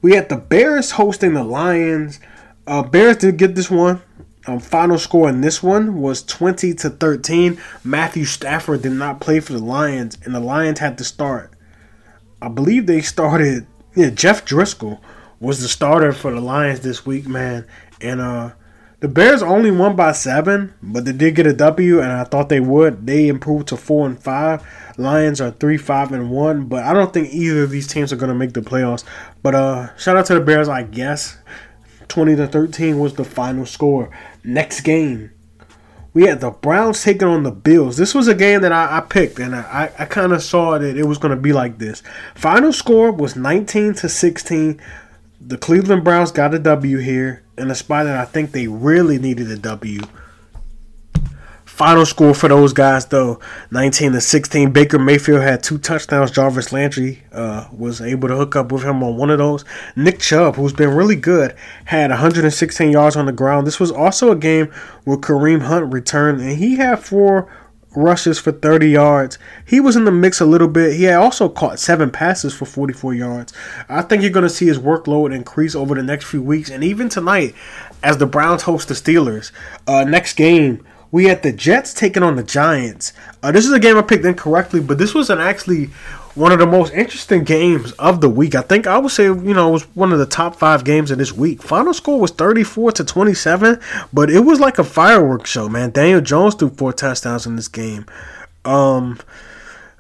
we 0.04 0.14
had 0.14 0.30
the 0.30 0.38
Bears 0.38 0.92
hosting 0.92 1.34
the 1.34 1.44
Lions. 1.44 2.20
Uh, 2.68 2.84
Bears 2.84 3.18
did 3.18 3.38
get 3.38 3.56
this 3.56 3.72
one. 3.72 4.02
Um, 4.46 4.60
final 4.60 4.98
score 4.98 5.30
in 5.30 5.42
this 5.42 5.62
one 5.62 6.02
was 6.02 6.24
20 6.24 6.74
to 6.76 6.90
13. 6.90 7.60
Matthew 7.84 8.26
Stafford 8.26 8.84
did 8.84 8.94
not 8.94 9.20
play 9.20 9.40
for 9.40 9.54
the 9.54 9.64
Lions, 9.64 10.18
and 10.24 10.34
the 10.34 10.40
Lions 10.40 10.80
had 10.80 10.98
to 11.00 11.04
start. 11.04 11.52
I 12.42 12.48
believe 12.48 12.86
they 12.86 13.02
started 13.02 13.68
yeah, 13.96 14.10
Jeff 14.10 14.46
Driskel 14.46 15.00
was 15.42 15.60
the 15.60 15.68
starter 15.68 16.14
for 16.14 16.32
the 16.32 16.40
Lions 16.40 16.80
this 16.80 17.06
week, 17.06 17.28
man. 17.28 17.68
And 18.00 18.22
uh 18.22 18.52
the 19.02 19.08
Bears 19.08 19.42
only 19.42 19.72
won 19.72 19.96
by 19.96 20.12
seven, 20.12 20.76
but 20.84 21.06
they 21.06 21.12
did 21.12 21.34
get 21.34 21.48
a 21.48 21.54
W, 21.54 22.00
and 22.00 22.12
I 22.12 22.24
thought 22.24 22.50
they 22.50 22.60
would. 22.60 23.08
They 23.08 23.30
improved 23.30 23.70
to 23.70 23.78
four 23.78 24.06
and 24.06 24.22
five. 24.22 24.64
Lions 24.96 25.42
are 25.42 25.50
three, 25.50 25.78
five, 25.78 26.12
and 26.12 26.30
one, 26.30 26.66
but 26.66 26.84
I 26.84 26.94
don't 26.94 27.12
think 27.12 27.34
either 27.34 27.64
of 27.64 27.72
these 27.72 27.88
teams 27.88 28.14
are 28.14 28.16
gonna 28.16 28.36
make 28.36 28.54
the 28.54 28.62
playoffs. 28.62 29.04
But 29.42 29.56
uh, 29.56 29.98
shout 29.98 30.18
out 30.18 30.28
to 30.28 30.36
the 30.36 30.40
Bears, 30.40 30.70
I 30.70 30.84
guess. 30.84 31.40
Twenty 32.10 32.36
to 32.36 32.46
thirteen 32.46 33.00
was 33.00 33.16
the 33.16 33.24
final 33.24 33.66
score. 33.66 34.12
Next 34.44 34.82
game, 34.82 35.32
we 36.14 36.28
had 36.28 36.40
the 36.40 36.52
Browns 36.52 37.02
taking 37.02 37.28
on 37.28 37.42
the 37.42 37.52
Bills. 37.52 37.98
This 37.98 38.14
was 38.14 38.28
a 38.28 38.36
game 38.36 38.62
that 38.62 38.72
I, 38.72 38.98
I 38.98 39.02
picked, 39.02 39.40
and 39.40 39.56
I, 39.56 39.92
I 39.98 40.06
kind 40.06 40.32
of 40.32 40.44
saw 40.44 40.78
that 40.78 40.96
it 40.96 41.06
was 41.06 41.18
going 41.18 41.36
to 41.36 41.42
be 41.42 41.54
like 41.54 41.80
this. 41.80 42.04
Final 42.36 42.72
score 42.72 43.12
was 43.12 43.36
19 43.36 43.96
to 43.96 44.10
16 44.10 44.80
the 45.46 45.58
Cleveland 45.58 46.04
Browns 46.04 46.32
got 46.32 46.54
a 46.54 46.60
W 46.60 46.98
here 46.98 47.44
in 47.58 47.72
a 47.72 47.76
spot 47.76 48.06
that 48.06 48.18
I 48.18 48.26
think 48.26 48.52
they 48.52 48.68
really 48.68 49.18
needed 49.18 49.50
a 49.50 49.58
W. 49.58 50.02
Final 51.66 52.06
score 52.06 52.36
for 52.36 52.48
those 52.48 52.74
guys 52.74 53.08
though, 53.08 53.40
19 53.72 54.12
to 54.12 54.22
16. 54.22 54.72
Baker 54.72 55.00
Mayfield 55.00 55.42
had 55.42 55.64
two 55.64 55.80
touchdowns. 55.80 56.30
Jarvis 56.30 56.72
Landry 56.72 57.24
uh, 57.32 57.68
was 57.72 58.02
able 58.02 58.28
to 58.28 58.36
hook 58.36 58.56
up 58.56 58.72
with 58.72 58.84
him 58.84 59.02
on 59.02 59.18
one 59.18 59.30
of 59.30 59.40
those. 59.40 59.66
Nick 59.96 60.20
Chubb, 60.20 60.58
who's 60.58 60.74
been 60.74 60.94
really 60.94 61.16
good, 61.16 61.56
had 61.86 62.12
116 62.12 62.92
yards 62.92 63.16
on 63.16 63.26
the 63.26 63.32
ground. 63.32 63.66
This 63.66 63.80
was 63.80 63.92
also 63.92 64.32
a 64.32 64.36
game 64.36 64.72
where 65.06 65.18
Kareem 65.18 65.64
Hunt 65.64 65.92
returned, 65.92 66.40
and 66.40 66.58
he 66.58 66.76
had 66.76 67.00
four 67.00 67.52
rushes 67.96 68.40
for 68.40 68.52
30 68.52 68.90
yards. 68.90 69.38
He 69.66 69.80
was 69.80 69.96
in 69.96 70.06
the 70.06 70.12
mix 70.12 70.40
a 70.40 70.46
little 70.46 70.68
bit. 70.68 70.96
He 70.96 71.04
had 71.04 71.16
also 71.16 71.50
caught 71.50 71.80
seven 71.80 72.10
passes 72.10 72.54
for 72.54 72.66
44 72.66 73.14
yards. 73.14 73.54
I 73.90 74.02
think 74.02 74.22
you're 74.22 74.32
going 74.32 74.44
to 74.44 74.50
see 74.50 74.68
his 74.68 74.80
workload 74.80 75.34
increase 75.34 75.76
over 75.76 75.96
the 75.96 76.04
next 76.04 76.26
few 76.26 76.42
weeks 76.42 76.70
and 76.70 76.84
even 76.84 77.10
tonight 77.10 77.54
as 78.04 78.18
the 78.18 78.26
Browns 78.26 78.64
host 78.64 78.88
the 78.88 78.94
Steelers. 78.94 79.52
Uh, 79.88 80.04
next 80.04 80.34
game, 80.34 80.86
we 81.12 81.26
had 81.26 81.44
the 81.44 81.52
Jets 81.52 81.94
taking 81.94 82.24
on 82.24 82.36
the 82.36 82.44
Giants. 82.44 83.14
Uh, 83.44 83.52
this 83.52 83.66
is 83.66 83.74
a 83.74 83.80
game 83.80 83.98
I 83.98 84.02
picked 84.02 84.26
incorrectly, 84.26 84.80
but 84.80 84.98
this 84.98 85.14
was 85.14 85.30
an 85.30 85.40
actually 85.40 85.90
one 86.36 86.54
of 86.54 86.60
the 86.60 86.66
most 86.66 86.94
interesting 86.94 87.44
games 87.44 87.92
of 87.94 88.22
the 88.22 88.30
week. 88.30 88.56
I 88.56 88.62
think 88.62 88.88
I 88.88 88.98
would 88.98 89.12
say, 89.12 89.26
you 89.26 89.54
know, 89.54 89.70
it 89.70 89.74
was 89.74 89.84
one 89.96 90.14
of 90.14 90.20
the 90.20 90.26
top 90.26 90.56
five 90.56 90.86
games 90.86 91.12
of 91.12 91.18
this 91.18 91.34
week. 91.34 91.62
Final 91.62 91.94
score 91.94 92.20
was 92.20 92.32
34 92.32 92.94
to 92.94 93.04
27, 93.04 93.80
but 94.14 94.30
it 94.30 94.40
was 94.40 94.60
like 94.60 94.80
a 94.80 94.84
fireworks 94.84 95.50
show, 95.50 95.68
man. 95.68 95.92
Daniel 95.92 96.22
Jones 96.22 96.56
threw 96.56 96.70
four 96.70 96.94
touchdowns 96.94 97.46
in 97.46 97.58
this 97.58 97.68
game. 97.68 98.06
Um, 98.64 99.20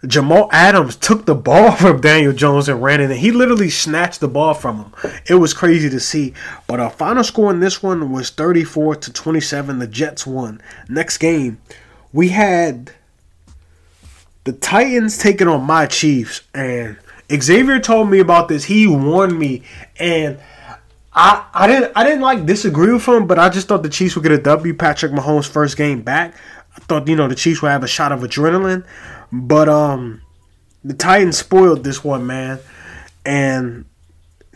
Jamal 0.07 0.49
Adams 0.51 0.95
took 0.95 1.25
the 1.25 1.35
ball 1.35 1.71
from 1.75 2.01
Daniel 2.01 2.33
Jones 2.33 2.67
and 2.67 2.81
ran 2.81 3.01
it. 3.01 3.11
And 3.11 3.19
he 3.19 3.31
literally 3.31 3.69
snatched 3.69 4.19
the 4.19 4.27
ball 4.27 4.53
from 4.53 4.77
him. 4.77 4.93
It 5.27 5.35
was 5.35 5.53
crazy 5.53 5.89
to 5.89 5.99
see. 5.99 6.33
But 6.67 6.79
our 6.79 6.89
final 6.89 7.23
score 7.23 7.51
in 7.51 7.59
this 7.59 7.83
one 7.83 8.11
was 8.11 8.29
34 8.29 8.95
to 8.95 9.13
27. 9.13 9.79
The 9.79 9.87
Jets 9.87 10.25
won. 10.25 10.61
Next 10.89 11.17
game, 11.17 11.59
we 12.13 12.29
had 12.29 12.91
the 14.43 14.53
Titans 14.53 15.17
taking 15.17 15.47
on 15.47 15.63
my 15.63 15.85
Chiefs, 15.85 16.41
and 16.53 16.97
Xavier 17.31 17.79
told 17.79 18.09
me 18.09 18.19
about 18.19 18.47
this. 18.47 18.65
He 18.65 18.87
warned 18.87 19.37
me, 19.37 19.63
and 19.97 20.39
I 21.13 21.45
I 21.53 21.67
didn't 21.67 21.91
I 21.95 22.03
didn't 22.03 22.21
like 22.21 22.45
disagree 22.45 22.91
with 22.91 23.07
him, 23.07 23.27
but 23.27 23.37
I 23.37 23.49
just 23.49 23.67
thought 23.67 23.83
the 23.83 23.89
Chiefs 23.89 24.15
would 24.15 24.23
get 24.23 24.31
a 24.31 24.39
W. 24.39 24.73
Patrick 24.73 25.11
Mahomes' 25.11 25.47
first 25.47 25.77
game 25.77 26.01
back. 26.01 26.35
I 26.75 26.79
thought 26.79 27.07
you 27.07 27.15
know 27.15 27.27
the 27.27 27.35
Chiefs 27.35 27.61
would 27.61 27.69
have 27.69 27.83
a 27.83 27.87
shot 27.87 28.11
of 28.11 28.21
adrenaline, 28.21 28.85
but 29.31 29.69
um, 29.69 30.21
the 30.83 30.93
Titans 30.93 31.37
spoiled 31.37 31.83
this 31.83 32.03
one, 32.03 32.25
man, 32.25 32.59
and 33.25 33.85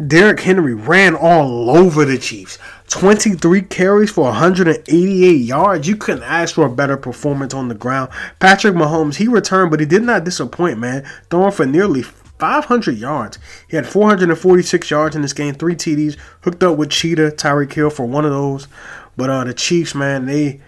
Derrick 0.05 0.41
Henry 0.41 0.73
ran 0.73 1.15
all 1.15 1.69
over 1.69 2.03
the 2.03 2.17
Chiefs. 2.17 2.57
23 2.89 3.61
carries 3.63 4.11
for 4.11 4.25
188 4.25 5.31
yards. 5.33 5.87
You 5.87 5.95
couldn't 5.95 6.23
ask 6.23 6.55
for 6.55 6.65
a 6.65 6.69
better 6.69 6.97
performance 6.97 7.53
on 7.53 7.69
the 7.69 7.75
ground. 7.75 8.11
Patrick 8.39 8.75
Mahomes, 8.75 9.15
he 9.15 9.27
returned, 9.27 9.71
but 9.71 9.79
he 9.79 9.85
did 9.85 10.03
not 10.03 10.23
disappoint, 10.23 10.79
man. 10.79 11.05
Throwing 11.29 11.51
for 11.51 11.65
nearly 11.65 12.01
500 12.01 12.97
yards. 12.97 13.39
He 13.69 13.75
had 13.75 13.87
446 13.87 14.91
yards 14.91 15.15
in 15.15 15.21
this 15.21 15.33
game, 15.33 15.55
three 15.55 15.75
TDs, 15.75 16.17
hooked 16.41 16.63
up 16.63 16.77
with 16.77 16.89
Cheetah, 16.89 17.31
Tyreek 17.31 17.73
Hill 17.73 17.89
for 17.89 18.05
one 18.05 18.25
of 18.25 18.31
those. 18.31 18.67
But 19.15 19.29
uh, 19.29 19.45
the 19.45 19.53
Chiefs, 19.53 19.95
man, 19.95 20.25
they 20.25 20.59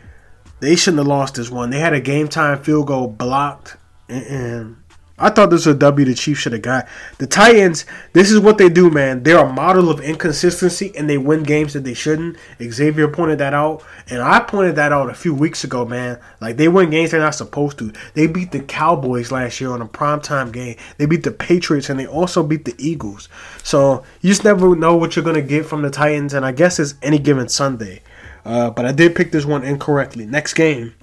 they 0.59 0.75
shouldn't 0.75 0.99
have 0.99 1.07
lost 1.07 1.35
this 1.35 1.51
one. 1.51 1.69
They 1.69 1.79
had 1.79 1.93
a 1.93 1.99
game 1.99 2.29
time 2.29 2.63
field 2.63 2.87
goal 2.87 3.07
blocked, 3.07 3.77
and, 4.09 4.77
I 5.19 5.31
thought 5.31 5.49
this 5.49 5.65
was 5.65 5.75
a 5.75 5.79
W 5.79 6.05
the 6.05 6.13
Chiefs 6.13 6.41
should 6.41 6.53
have 6.53 6.61
got. 6.61 6.87
The 7.17 7.25
Titans, 7.25 7.87
this 8.13 8.31
is 8.31 8.39
what 8.39 8.59
they 8.59 8.69
do, 8.69 8.91
man. 8.91 9.23
They're 9.23 9.43
a 9.43 9.51
model 9.51 9.89
of 9.89 9.99
inconsistency 9.99 10.91
and 10.95 11.09
they 11.09 11.17
win 11.17 11.41
games 11.41 11.73
that 11.73 11.83
they 11.83 11.95
shouldn't. 11.95 12.37
Xavier 12.61 13.07
pointed 13.07 13.39
that 13.39 13.55
out, 13.55 13.83
and 14.11 14.21
I 14.21 14.41
pointed 14.41 14.75
that 14.75 14.91
out 14.91 15.09
a 15.09 15.15
few 15.15 15.33
weeks 15.33 15.63
ago, 15.63 15.85
man. 15.85 16.19
Like 16.39 16.57
they 16.57 16.67
win 16.67 16.91
games 16.91 17.11
they're 17.11 17.19
not 17.19 17.33
supposed 17.33 17.79
to. 17.79 17.91
They 18.13 18.27
beat 18.27 18.51
the 18.51 18.59
Cowboys 18.59 19.31
last 19.31 19.59
year 19.59 19.71
on 19.71 19.81
a 19.81 19.87
primetime 19.87 20.51
game. 20.51 20.75
They 20.99 21.07
beat 21.07 21.23
the 21.23 21.31
Patriots 21.31 21.89
and 21.89 21.99
they 21.99 22.05
also 22.05 22.43
beat 22.43 22.65
the 22.65 22.75
Eagles. 22.77 23.27
So 23.63 24.03
you 24.21 24.29
just 24.29 24.43
never 24.43 24.75
know 24.75 24.95
what 24.95 25.15
you're 25.15 25.25
gonna 25.25 25.41
get 25.41 25.65
from 25.65 25.81
the 25.81 25.89
Titans, 25.89 26.35
and 26.35 26.45
I 26.45 26.51
guess 26.51 26.77
it's 26.77 26.93
any 27.01 27.17
given 27.17 27.49
Sunday. 27.49 28.03
Uh, 28.45 28.69
but 28.69 28.85
I 28.85 28.91
did 28.91 29.15
pick 29.15 29.31
this 29.31 29.45
one 29.45 29.63
incorrectly. 29.63 30.27
Next 30.27 30.53
game. 30.53 30.93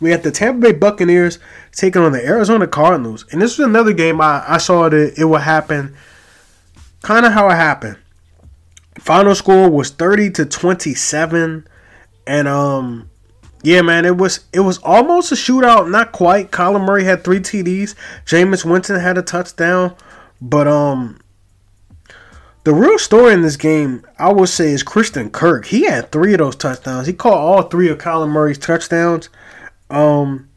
We 0.00 0.10
had 0.10 0.22
the 0.22 0.30
Tampa 0.30 0.60
Bay 0.60 0.72
Buccaneers 0.72 1.38
taking 1.72 2.02
on 2.02 2.12
the 2.12 2.24
Arizona 2.24 2.66
Cardinals. 2.66 3.26
And 3.30 3.40
this 3.40 3.58
was 3.58 3.66
another 3.66 3.92
game 3.92 4.20
I, 4.20 4.42
I 4.46 4.58
saw 4.58 4.88
that 4.88 5.14
it 5.16 5.24
would 5.24 5.42
happen 5.42 5.94
kind 7.02 7.26
of 7.26 7.32
how 7.32 7.48
it 7.48 7.54
happened. 7.54 7.98
Final 8.98 9.34
score 9.34 9.70
was 9.70 9.90
30 9.90 10.30
to 10.32 10.46
27. 10.46 11.66
And 12.26 12.48
um 12.48 13.10
yeah, 13.62 13.82
man, 13.82 14.06
it 14.06 14.16
was 14.16 14.46
it 14.52 14.60
was 14.60 14.78
almost 14.78 15.32
a 15.32 15.34
shootout, 15.34 15.90
not 15.90 16.12
quite. 16.12 16.50
Colin 16.50 16.82
Murray 16.82 17.04
had 17.04 17.22
three 17.22 17.40
TDs. 17.40 17.94
Jameis 18.24 18.64
Winston 18.64 19.00
had 19.00 19.18
a 19.18 19.22
touchdown. 19.22 19.94
But 20.40 20.66
um 20.66 21.20
the 22.64 22.74
real 22.74 22.98
story 22.98 23.32
in 23.32 23.40
this 23.40 23.56
game, 23.56 24.04
I 24.18 24.30
would 24.32 24.50
say, 24.50 24.70
is 24.70 24.82
Christian 24.82 25.30
Kirk. 25.30 25.66
He 25.66 25.86
had 25.86 26.12
three 26.12 26.34
of 26.34 26.38
those 26.40 26.56
touchdowns. 26.56 27.06
He 27.06 27.14
caught 27.14 27.38
all 27.38 27.62
three 27.62 27.88
of 27.88 27.96
Colin 27.98 28.28
Murray's 28.28 28.58
touchdowns. 28.58 29.30
Um, 29.90 30.48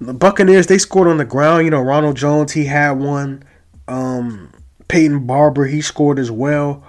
the 0.00 0.14
Buccaneers 0.14 0.66
they 0.66 0.78
scored 0.78 1.08
on 1.08 1.18
the 1.18 1.24
ground. 1.24 1.64
You 1.64 1.70
know, 1.70 1.80
Ronald 1.80 2.16
Jones 2.16 2.52
he 2.52 2.64
had 2.66 2.92
one. 2.92 3.44
Um, 3.88 4.52
Peyton 4.88 5.26
Barber 5.26 5.66
he 5.66 5.80
scored 5.80 6.18
as 6.18 6.30
well. 6.30 6.84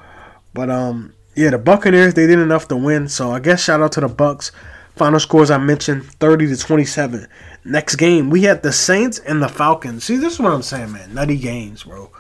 But 0.53 0.69
um, 0.69 1.13
yeah, 1.36 1.50
the 1.50 1.57
Buccaneers 1.57 2.13
they 2.13 2.27
did 2.27 2.39
enough 2.39 2.67
to 2.69 2.77
win. 2.77 3.07
So 3.07 3.31
I 3.31 3.39
guess 3.39 3.63
shout 3.63 3.81
out 3.81 3.91
to 3.93 4.01
the 4.01 4.07
Bucks. 4.07 4.51
Final 4.95 5.19
scores 5.19 5.51
I 5.51 5.57
mentioned 5.57 6.05
30 6.05 6.48
to 6.48 6.57
27. 6.57 7.27
Next 7.65 7.95
game 7.95 8.29
we 8.29 8.43
had 8.43 8.63
the 8.63 8.72
Saints 8.72 9.19
and 9.19 9.41
the 9.41 9.50
Falcons. 9.50 10.05
See, 10.05 10.17
this 10.17 10.34
is 10.34 10.39
what 10.39 10.53
I'm 10.53 10.62
saying, 10.62 10.93
man. 10.93 11.13
Nutty 11.13 11.38
games, 11.38 11.84
bro. 11.84 12.12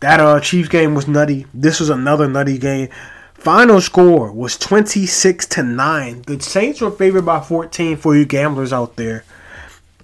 That 0.00 0.18
uh 0.20 0.40
Chiefs 0.40 0.68
game 0.68 0.94
was 0.94 1.06
nutty. 1.06 1.46
This 1.54 1.78
was 1.80 1.90
another 1.90 2.28
nutty 2.28 2.58
game. 2.58 2.88
Final 3.40 3.80
score 3.80 4.30
was 4.30 4.58
26 4.58 5.46
to 5.46 5.62
9. 5.62 6.22
The 6.26 6.38
Saints 6.40 6.82
were 6.82 6.90
favored 6.90 7.24
by 7.24 7.40
14 7.40 7.96
for 7.96 8.14
you 8.14 8.26
gamblers 8.26 8.70
out 8.70 8.96
there. 8.96 9.24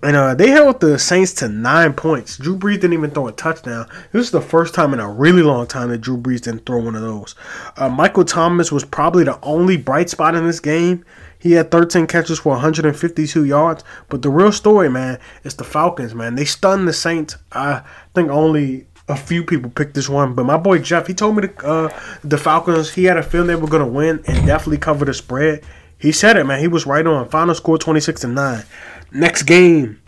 And 0.02 0.16
uh, 0.16 0.34
they 0.34 0.48
held 0.48 0.80
the 0.80 0.98
Saints 0.98 1.34
to 1.34 1.48
nine 1.48 1.92
points. 1.92 2.38
Drew 2.38 2.56
Brees 2.56 2.76
didn't 2.76 2.94
even 2.94 3.10
throw 3.10 3.28
a 3.28 3.32
touchdown. 3.32 3.90
This 4.10 4.24
is 4.24 4.30
the 4.30 4.40
first 4.40 4.72
time 4.72 4.94
in 4.94 5.00
a 5.00 5.12
really 5.12 5.42
long 5.42 5.66
time 5.66 5.90
that 5.90 6.00
Drew 6.00 6.16
Brees 6.16 6.40
didn't 6.40 6.64
throw 6.64 6.80
one 6.82 6.94
of 6.94 7.02
those. 7.02 7.34
Uh, 7.76 7.90
Michael 7.90 8.24
Thomas 8.24 8.72
was 8.72 8.86
probably 8.86 9.24
the 9.24 9.38
only 9.42 9.76
bright 9.76 10.08
spot 10.08 10.34
in 10.34 10.46
this 10.46 10.60
game. 10.60 11.04
He 11.38 11.52
had 11.52 11.70
13 11.70 12.06
catches 12.06 12.38
for 12.38 12.52
152 12.54 13.44
yards. 13.44 13.84
But 14.08 14.22
the 14.22 14.30
real 14.30 14.52
story, 14.52 14.88
man, 14.88 15.18
is 15.44 15.56
the 15.56 15.64
Falcons, 15.64 16.14
man. 16.14 16.36
They 16.36 16.46
stunned 16.46 16.88
the 16.88 16.94
Saints. 16.94 17.36
I 17.52 17.82
think 18.14 18.30
only 18.30 18.86
a 19.08 19.16
few 19.16 19.44
people 19.44 19.70
picked 19.70 19.94
this 19.94 20.08
one, 20.08 20.34
but 20.34 20.44
my 20.44 20.56
boy 20.56 20.78
Jeff, 20.78 21.06
he 21.06 21.14
told 21.14 21.36
me 21.36 21.46
the, 21.46 21.66
uh, 21.66 22.00
the 22.24 22.38
Falcons, 22.38 22.92
he 22.92 23.04
had 23.04 23.16
a 23.16 23.22
feeling 23.22 23.46
they 23.46 23.54
were 23.54 23.68
to 23.68 23.86
win 23.86 24.22
and 24.26 24.46
definitely 24.46 24.78
cover 24.78 25.04
the 25.04 25.14
spread. 25.14 25.62
He 25.98 26.12
said 26.12 26.36
it, 26.36 26.44
man. 26.44 26.60
He 26.60 26.68
was 26.68 26.86
right 26.86 27.06
on. 27.06 27.28
Final 27.28 27.54
score 27.54 27.78
26 27.78 28.22
to 28.22 28.26
9. 28.26 28.64
Next 29.12 29.44
game, 29.44 30.00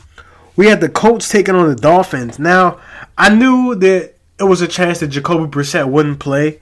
we 0.57 0.67
had 0.67 0.81
the 0.81 0.89
Colts 0.89 1.29
taking 1.29 1.55
on 1.55 1.69
the 1.69 1.77
Dolphins. 1.77 2.39
Now, 2.39 2.81
I 3.17 3.35
knew 3.35 3.75
that 3.77 4.15
it 4.39 4.45
was 4.45 4.61
a 4.61 4.69
chance 4.69 5.01
that 5.01 5.09
Jacoby 5.09 5.51
Brissett 5.51 5.89
wouldn't 5.89 6.19
play, 6.19 6.61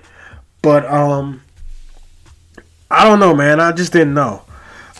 but 0.62 0.84
um, 0.86 1.42
I 2.90 3.04
don't 3.04 3.18
know, 3.18 3.34
man. 3.34 3.60
I 3.60 3.72
just 3.72 3.92
didn't 3.92 4.14
know. 4.14 4.42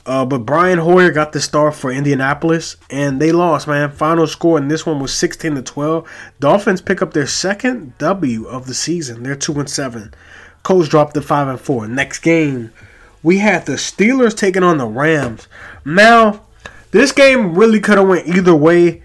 Uh, 0.07 0.25
but 0.25 0.47
Brian 0.47 0.79
Hoyer 0.79 1.11
got 1.11 1.33
the 1.33 1.41
start 1.41 1.75
for 1.75 1.91
Indianapolis, 1.91 2.77
and 2.89 3.21
they 3.21 3.33
lost, 3.33 3.67
man. 3.67 3.91
Final 3.91 4.29
score 4.29 4.57
in 4.57 4.69
this 4.69 4.87
one 4.87 5.01
was 5.01 5.13
16 5.13 5.57
to 5.57 5.63
12. 5.63 6.09
Dolphins 6.39 6.81
pick 6.81 7.03
up 7.03 7.13
their 7.13 7.27
second 7.27 7.99
W 7.99 8.47
of 8.47 8.67
the 8.67 8.75
season. 8.75 9.25
They're 9.25 9.35
2 9.35 9.59
and 9.59 9.69
7. 9.69 10.15
Colts 10.63 10.89
dropped 10.89 11.15
to 11.15 11.23
5 11.23 11.49
and 11.49 11.61
4. 11.61 11.89
Next 11.89 12.21
game, 12.21 12.73
we 13.25 13.39
had 13.39 13.67
the 13.67 13.73
Steelers 13.73 14.37
taking 14.37 14.63
on 14.63 14.79
the 14.79 14.87
Rams. 14.87 15.49
Now, 15.85 16.43
this 16.93 17.11
game 17.11 17.57
really 17.57 17.81
could 17.81 17.99
have 17.99 18.07
went 18.07 18.29
either 18.29 18.55
way. 18.55 19.03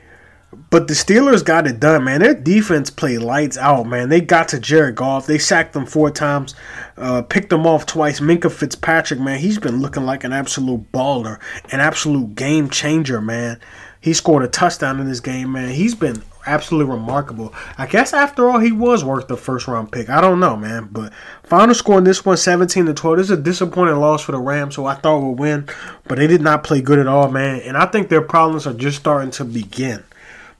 But 0.69 0.89
the 0.89 0.93
Steelers 0.93 1.45
got 1.45 1.65
it 1.65 1.79
done, 1.79 2.03
man. 2.03 2.19
Their 2.19 2.33
defense 2.33 2.89
played 2.89 3.19
lights 3.19 3.57
out, 3.57 3.87
man. 3.87 4.09
They 4.09 4.19
got 4.19 4.49
to 4.49 4.59
Jared 4.59 4.95
Goff. 4.95 5.25
They 5.25 5.37
sacked 5.37 5.73
them 5.73 5.85
four 5.85 6.11
times, 6.11 6.55
uh, 6.97 7.21
picked 7.21 7.49
them 7.49 7.65
off 7.65 7.85
twice. 7.85 8.19
Minkah 8.19 8.51
Fitzpatrick, 8.51 9.19
man, 9.19 9.39
he's 9.39 9.59
been 9.59 9.81
looking 9.81 10.05
like 10.05 10.25
an 10.25 10.33
absolute 10.33 10.91
baller, 10.91 11.39
an 11.71 11.79
absolute 11.79 12.35
game 12.35 12.69
changer, 12.69 13.21
man. 13.21 13.59
He 14.01 14.13
scored 14.13 14.43
a 14.43 14.47
touchdown 14.47 14.99
in 14.99 15.07
this 15.07 15.21
game, 15.21 15.53
man. 15.53 15.69
He's 15.69 15.95
been 15.95 16.21
absolutely 16.45 16.91
remarkable. 16.91 17.53
I 17.77 17.85
guess 17.85 18.13
after 18.13 18.49
all, 18.49 18.59
he 18.59 18.71
was 18.71 19.05
worth 19.05 19.27
the 19.27 19.37
first 19.37 19.67
round 19.67 19.91
pick. 19.91 20.09
I 20.09 20.19
don't 20.19 20.39
know, 20.39 20.57
man. 20.57 20.89
But 20.91 21.13
final 21.43 21.75
score 21.75 21.99
in 21.99 22.03
this 22.03 22.25
one, 22.25 22.35
17 22.35 22.87
to 22.87 22.93
12. 22.93 23.17
This 23.17 23.25
is 23.25 23.37
a 23.37 23.41
disappointing 23.41 23.97
loss 23.97 24.23
for 24.23 24.31
the 24.31 24.39
Rams, 24.39 24.75
who 24.75 24.85
I 24.85 24.95
thought 24.95 25.21
would 25.21 25.39
win, 25.39 25.67
but 26.05 26.17
they 26.17 26.27
did 26.27 26.41
not 26.41 26.63
play 26.63 26.81
good 26.81 26.99
at 26.99 27.07
all, 27.07 27.29
man. 27.29 27.61
And 27.61 27.77
I 27.77 27.85
think 27.85 28.09
their 28.09 28.21
problems 28.21 28.67
are 28.67 28.73
just 28.73 28.97
starting 28.97 29.31
to 29.31 29.45
begin. 29.45 30.03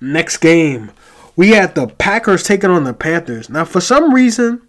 Next 0.02 0.38
game, 0.38 0.92
we 1.36 1.50
had 1.50 1.76
the 1.76 1.88
Packers 1.88 2.44
taking 2.44 2.72
on 2.72 2.84
the 2.84 2.94
Panthers. 2.94 3.50
Now, 3.50 3.66
for 3.66 3.80
some 3.80 4.14
reason, 4.14 4.68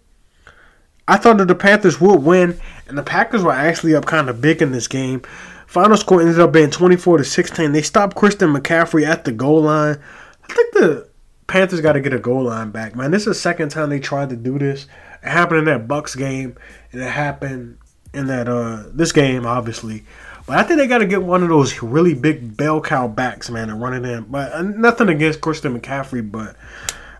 I 1.07 1.17
thought 1.17 1.39
that 1.39 1.47
the 1.47 1.55
Panthers 1.55 1.99
would 1.99 2.21
win, 2.21 2.59
and 2.87 2.97
the 2.97 3.03
Packers 3.03 3.43
were 3.43 3.51
actually 3.51 3.95
up 3.95 4.05
kind 4.05 4.29
of 4.29 4.41
big 4.41 4.61
in 4.61 4.71
this 4.71 4.87
game. 4.87 5.23
Final 5.65 5.97
score 5.97 6.21
ended 6.21 6.39
up 6.39 6.51
being 6.51 6.69
24 6.69 7.17
to 7.17 7.23
16. 7.25 7.71
They 7.71 7.81
stopped 7.81 8.15
Christian 8.15 8.53
McCaffrey 8.53 9.07
at 9.07 9.25
the 9.25 9.31
goal 9.31 9.63
line. 9.63 9.99
I 10.43 10.53
think 10.53 10.73
the 10.73 11.09
Panthers 11.47 11.81
got 11.81 11.93
to 11.93 11.99
get 11.99 12.13
a 12.13 12.19
goal 12.19 12.43
line 12.43 12.69
back, 12.69 12.95
man. 12.95 13.09
This 13.09 13.23
is 13.23 13.27
the 13.27 13.33
second 13.33 13.69
time 13.69 13.89
they 13.89 13.99
tried 13.99 14.29
to 14.29 14.35
do 14.35 14.59
this. 14.59 14.85
It 15.23 15.29
happened 15.29 15.59
in 15.59 15.65
that 15.65 15.87
Bucks 15.87 16.15
game, 16.15 16.55
and 16.91 17.01
it 17.01 17.09
happened 17.09 17.79
in 18.13 18.27
that 18.27 18.47
uh 18.47 18.83
this 18.93 19.11
game, 19.11 19.45
obviously. 19.45 20.03
But 20.45 20.57
I 20.57 20.63
think 20.63 20.79
they 20.79 20.87
got 20.87 20.97
to 20.97 21.05
get 21.05 21.23
one 21.23 21.41
of 21.41 21.49
those 21.49 21.81
really 21.81 22.13
big 22.13 22.57
bell 22.57 22.81
cow 22.81 23.07
backs, 23.07 23.49
man, 23.49 23.69
and 23.69 23.81
run 23.81 23.93
it 23.93 24.07
in. 24.07 24.25
But 24.25 24.51
uh, 24.51 24.61
nothing 24.61 25.09
against 25.09 25.41
Christian 25.41 25.79
McCaffrey, 25.79 26.29
but 26.29 26.55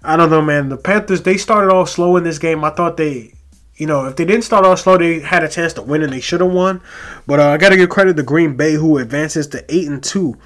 I 0.03 0.17
don't 0.17 0.29
know, 0.29 0.41
man. 0.41 0.69
The 0.69 0.77
Panthers 0.77 1.23
they 1.23 1.37
started 1.37 1.73
off 1.73 1.89
slow 1.89 2.17
in 2.17 2.25
this 2.25 2.37
game. 2.37 2.63
I 2.65 2.69
thought 2.71 2.97
they, 2.97 3.33
you 3.75 3.87
know, 3.87 4.05
if 4.05 4.17
they 4.17 4.25
didn't 4.25 4.43
start 4.43 4.65
off 4.65 4.79
slow, 4.79 4.97
they 4.97 5.21
had 5.21 5.43
a 5.43 5.49
chance 5.49 5.71
to 5.73 5.81
win 5.81 6.01
and 6.03 6.11
they 6.11 6.19
should 6.19 6.41
have 6.41 6.51
won. 6.51 6.81
But 7.25 7.39
uh, 7.39 7.49
I 7.49 7.57
got 7.57 7.69
to 7.69 7.77
give 7.77 7.89
credit 7.89 8.17
to 8.17 8.23
Green 8.23 8.57
Bay, 8.57 8.73
who 8.73 8.97
advances 8.97 9.47
to 9.47 9.63
eight 9.73 9.87
and 9.87 10.03
two. 10.03 10.37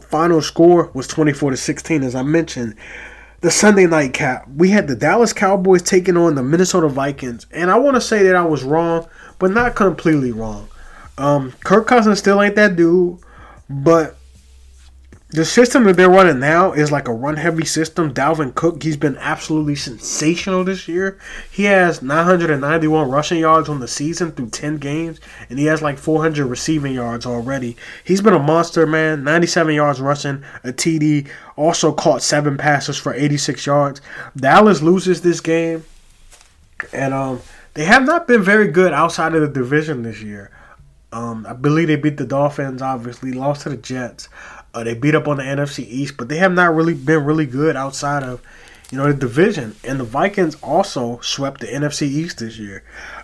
Final 0.00 0.40
score 0.40 0.90
was 0.94 1.06
twenty 1.06 1.32
four 1.32 1.50
to 1.50 1.56
sixteen, 1.56 2.02
as 2.02 2.14
I 2.14 2.22
mentioned. 2.22 2.74
The 3.42 3.50
Sunday 3.50 3.86
night 3.86 4.14
cap, 4.14 4.48
we 4.48 4.70
had 4.70 4.88
the 4.88 4.96
Dallas 4.96 5.34
Cowboys 5.34 5.82
taking 5.82 6.16
on 6.16 6.34
the 6.34 6.42
Minnesota 6.42 6.88
Vikings, 6.88 7.46
and 7.50 7.70
I 7.70 7.76
want 7.76 7.94
to 7.96 8.00
say 8.00 8.22
that 8.22 8.34
I 8.34 8.46
was 8.46 8.64
wrong, 8.64 9.06
but 9.38 9.50
not 9.50 9.76
completely 9.76 10.32
wrong. 10.32 10.66
Um, 11.16 11.52
Kirk 11.64 11.86
Cousins 11.86 12.18
still 12.18 12.42
ain't 12.42 12.56
that 12.56 12.76
dude, 12.76 13.18
but 13.68 14.16
the 15.34 15.44
system 15.44 15.82
that 15.84 15.96
they're 15.96 16.08
running 16.08 16.38
now 16.38 16.70
is 16.70 16.92
like 16.92 17.08
a 17.08 17.12
run 17.12 17.36
heavy 17.36 17.64
system. 17.64 18.14
Dalvin 18.14 18.54
Cook, 18.54 18.80
he's 18.84 18.96
been 18.96 19.16
absolutely 19.16 19.74
sensational 19.74 20.62
this 20.62 20.86
year. 20.86 21.18
He 21.50 21.64
has 21.64 22.02
991 22.02 23.10
rushing 23.10 23.40
yards 23.40 23.68
on 23.68 23.80
the 23.80 23.88
season 23.88 24.30
through 24.30 24.50
10 24.50 24.76
games, 24.76 25.18
and 25.50 25.58
he 25.58 25.64
has 25.64 25.82
like 25.82 25.98
400 25.98 26.46
receiving 26.46 26.94
yards 26.94 27.26
already. 27.26 27.76
He's 28.04 28.22
been 28.22 28.32
a 28.32 28.38
monster, 28.38 28.86
man. 28.86 29.24
97 29.24 29.74
yards 29.74 30.00
rushing, 30.00 30.44
a 30.62 30.72
TD, 30.72 31.28
also 31.56 31.92
caught 31.92 32.22
seven 32.22 32.56
passes 32.56 32.96
for 32.96 33.12
86 33.12 33.66
yards. 33.66 34.00
Dallas 34.36 34.82
loses 34.82 35.22
this 35.22 35.40
game, 35.40 35.84
and 36.92 37.12
um, 37.12 37.40
they 37.74 37.86
have 37.86 38.04
not 38.04 38.28
been 38.28 38.42
very 38.42 38.68
good 38.68 38.92
outside 38.92 39.34
of 39.34 39.40
the 39.40 39.48
division 39.48 40.04
this 40.04 40.22
year. 40.22 40.52
Um, 41.14 41.46
I 41.48 41.52
believe 41.52 41.86
they 41.86 41.94
beat 41.94 42.16
the 42.16 42.26
Dolphins. 42.26 42.82
Obviously, 42.82 43.32
lost 43.32 43.62
to 43.62 43.68
the 43.68 43.76
Jets. 43.76 44.28
Uh, 44.74 44.82
they 44.82 44.94
beat 44.94 45.14
up 45.14 45.28
on 45.28 45.36
the 45.36 45.44
NFC 45.44 45.86
East, 45.86 46.16
but 46.16 46.28
they 46.28 46.38
have 46.38 46.52
not 46.52 46.74
really 46.74 46.92
been 46.92 47.24
really 47.24 47.46
good 47.46 47.76
outside 47.76 48.24
of 48.24 48.42
you 48.90 48.98
know 48.98 49.06
the 49.06 49.14
division. 49.14 49.76
And 49.84 50.00
the 50.00 50.04
Vikings 50.04 50.56
also 50.56 51.20
swept 51.20 51.60
the 51.60 51.68
NFC 51.68 52.02
East 52.02 52.38
this 52.38 52.58
year. 52.58 52.82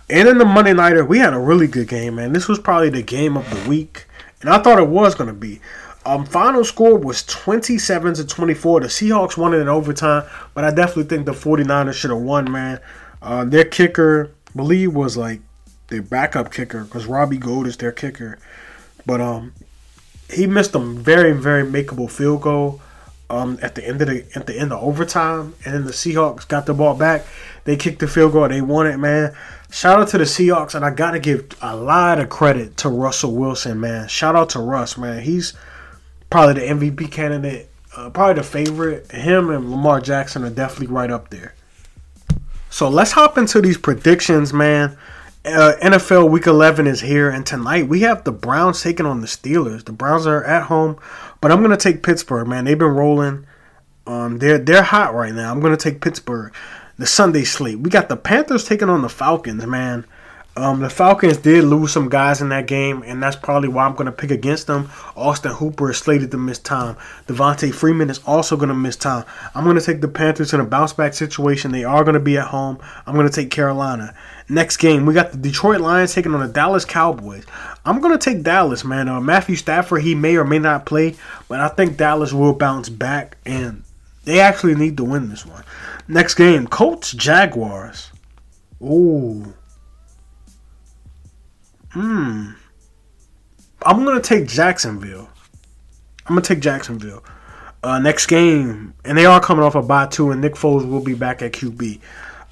And 0.09 0.29
in 0.29 0.37
the 0.37 0.45
Monday 0.45 0.71
nighter, 0.71 1.03
we 1.03 1.19
had 1.19 1.33
a 1.33 1.39
really 1.39 1.67
good 1.67 1.89
game, 1.89 2.15
man. 2.15 2.31
This 2.31 2.47
was 2.47 2.59
probably 2.59 2.89
the 2.89 3.01
game 3.01 3.35
of 3.35 3.49
the 3.49 3.69
week, 3.69 4.05
and 4.39 4.49
I 4.49 4.59
thought 4.59 4.79
it 4.79 4.87
was 4.87 5.13
going 5.13 5.27
to 5.27 5.33
be. 5.33 5.59
Um, 6.05 6.25
final 6.25 6.63
score 6.63 6.97
was 6.97 7.23
27 7.23 8.13
to 8.15 8.25
24. 8.25 8.79
The 8.79 8.87
Seahawks 8.87 9.35
won 9.35 9.53
it 9.53 9.57
in 9.57 9.67
overtime, 9.67 10.23
but 10.53 10.63
I 10.63 10.71
definitely 10.71 11.03
think 11.03 11.25
the 11.25 11.33
49ers 11.33 11.93
should 11.93 12.09
have 12.09 12.21
won, 12.21 12.49
man. 12.49 12.79
Uh, 13.21 13.43
their 13.43 13.65
kicker, 13.65 14.31
I 14.47 14.51
believe, 14.55 14.95
was 14.95 15.17
like 15.17 15.41
their 15.91 16.01
backup 16.01 16.51
kicker 16.51 16.83
because 16.83 17.05
Robbie 17.05 17.37
Gould 17.37 17.67
is 17.67 17.77
their 17.77 17.91
kicker. 17.91 18.39
But 19.05 19.21
um, 19.21 19.53
he 20.29 20.47
missed 20.47 20.73
a 20.73 20.79
very, 20.79 21.33
very 21.33 21.63
makeable 21.63 22.09
field 22.09 22.41
goal 22.41 22.81
um, 23.29 23.57
at 23.61 23.75
the 23.75 23.87
end 23.87 24.01
of 24.01 24.07
the 24.07 24.25
at 24.35 24.47
the 24.47 24.57
end 24.59 24.73
of 24.73 24.81
overtime, 24.83 25.53
and 25.63 25.73
then 25.73 25.85
the 25.85 25.91
Seahawks 25.91 26.47
got 26.47 26.65
the 26.65 26.73
ball 26.73 26.95
back. 26.95 27.25
They 27.63 27.75
kicked 27.75 27.99
the 27.99 28.07
field 28.07 28.33
goal. 28.33 28.47
They 28.47 28.61
won 28.61 28.87
it, 28.87 28.97
man. 28.97 29.35
Shout 29.69 29.99
out 29.99 30.09
to 30.09 30.17
the 30.17 30.25
Seahawks, 30.25 30.75
and 30.75 30.83
I 30.83 30.89
gotta 30.89 31.19
give 31.19 31.47
a 31.61 31.75
lot 31.75 32.19
of 32.19 32.29
credit 32.29 32.77
to 32.77 32.89
Russell 32.89 33.33
Wilson, 33.33 33.79
man. 33.79 34.07
Shout 34.07 34.35
out 34.35 34.49
to 34.49 34.59
Russ, 34.59 34.97
man. 34.97 35.21
He's 35.21 35.53
probably 36.29 36.61
the 36.61 36.73
MVP 36.73 37.11
candidate, 37.11 37.69
uh, 37.95 38.09
probably 38.09 38.35
the 38.35 38.43
favorite. 38.43 39.09
Him 39.11 39.49
and 39.49 39.71
Lamar 39.71 40.01
Jackson 40.01 40.43
are 40.43 40.49
definitely 40.49 40.93
right 40.93 41.09
up 41.09 41.29
there. 41.29 41.55
So 42.69 42.89
let's 42.89 43.11
hop 43.11 43.37
into 43.37 43.61
these 43.61 43.77
predictions, 43.77 44.53
man. 44.53 44.97
Uh, 45.43 45.73
NFL 45.81 46.29
Week 46.29 46.45
11 46.45 46.85
is 46.85 47.01
here, 47.01 47.27
and 47.27 47.43
tonight 47.43 47.87
we 47.87 48.01
have 48.01 48.23
the 48.23 48.31
Browns 48.31 48.83
taking 48.83 49.07
on 49.07 49.21
the 49.21 49.27
Steelers. 49.27 49.83
The 49.83 49.91
Browns 49.91 50.27
are 50.27 50.43
at 50.43 50.63
home, 50.63 50.99
but 51.41 51.51
I'm 51.51 51.63
gonna 51.63 51.77
take 51.77 52.03
Pittsburgh, 52.03 52.47
man. 52.47 52.65
They've 52.65 52.77
been 52.77 52.89
rolling. 52.89 53.47
Um, 54.05 54.37
they're 54.37 54.59
they're 54.59 54.83
hot 54.83 55.15
right 55.15 55.33
now. 55.33 55.51
I'm 55.51 55.59
gonna 55.59 55.77
take 55.77 55.99
Pittsburgh 55.99 56.53
the 56.99 57.07
Sunday 57.07 57.43
slate. 57.43 57.79
We 57.79 57.89
got 57.89 58.07
the 58.07 58.17
Panthers 58.17 58.65
taking 58.65 58.87
on 58.87 59.01
the 59.01 59.09
Falcons, 59.09 59.65
man. 59.65 60.05
Um, 60.57 60.81
the 60.81 60.89
Falcons 60.89 61.37
did 61.37 61.63
lose 61.63 61.93
some 61.93 62.09
guys 62.09 62.41
in 62.41 62.49
that 62.49 62.67
game, 62.67 63.03
and 63.05 63.23
that's 63.23 63.37
probably 63.37 63.69
why 63.69 63.85
I'm 63.85 63.95
going 63.95 64.07
to 64.07 64.11
pick 64.11 64.31
against 64.31 64.67
them. 64.67 64.89
Austin 65.15 65.53
Hooper 65.53 65.91
is 65.91 65.97
slated 65.97 66.29
to 66.31 66.37
miss 66.37 66.59
time. 66.59 66.97
Devonta 67.27 67.73
Freeman 67.73 68.09
is 68.09 68.19
also 68.25 68.57
going 68.57 68.67
to 68.67 68.75
miss 68.75 68.97
time. 68.97 69.23
I'm 69.55 69.63
going 69.63 69.77
to 69.77 69.85
take 69.85 70.01
the 70.01 70.09
Panthers 70.09 70.53
in 70.53 70.59
a 70.59 70.65
bounce 70.65 70.91
back 70.91 71.13
situation. 71.13 71.71
They 71.71 71.85
are 71.85 72.03
going 72.03 72.15
to 72.15 72.19
be 72.19 72.37
at 72.37 72.47
home. 72.47 72.79
I'm 73.07 73.15
going 73.15 73.29
to 73.29 73.33
take 73.33 73.49
Carolina. 73.49 74.13
Next 74.49 74.75
game, 74.75 75.05
we 75.05 75.13
got 75.13 75.31
the 75.31 75.37
Detroit 75.37 75.79
Lions 75.79 76.13
taking 76.13 76.33
on 76.33 76.41
the 76.41 76.51
Dallas 76.51 76.83
Cowboys. 76.83 77.45
I'm 77.85 78.01
going 78.01 78.17
to 78.17 78.23
take 78.23 78.43
Dallas, 78.43 78.83
man. 78.83 79.07
Uh, 79.07 79.21
Matthew 79.21 79.55
Stafford, 79.55 80.01
he 80.01 80.15
may 80.15 80.35
or 80.35 80.43
may 80.43 80.59
not 80.59 80.85
play, 80.85 81.15
but 81.47 81.61
I 81.61 81.69
think 81.69 81.95
Dallas 81.95 82.33
will 82.33 82.53
bounce 82.53 82.89
back, 82.89 83.37
and 83.45 83.83
they 84.25 84.41
actually 84.41 84.75
need 84.75 84.97
to 84.97 85.05
win 85.05 85.29
this 85.29 85.45
one. 85.45 85.63
Next 86.09 86.35
game, 86.35 86.67
Colts 86.67 87.13
Jaguars. 87.13 88.11
Ooh. 88.81 89.53
Hmm. 91.91 92.51
I'm 93.83 94.05
gonna 94.05 94.21
take 94.21 94.47
Jacksonville. 94.47 95.29
I'm 96.25 96.35
gonna 96.35 96.41
take 96.41 96.59
Jacksonville. 96.59 97.23
Uh, 97.83 97.99
next 97.99 98.27
game, 98.27 98.93
and 99.03 99.17
they 99.17 99.25
are 99.25 99.39
coming 99.39 99.63
off 99.63 99.75
a 99.75 99.81
bye 99.81 100.05
too, 100.05 100.31
and 100.31 100.39
Nick 100.39 100.53
Foles 100.53 100.87
will 100.87 101.01
be 101.01 101.15
back 101.15 101.41
at 101.41 101.51
QB. 101.51 101.99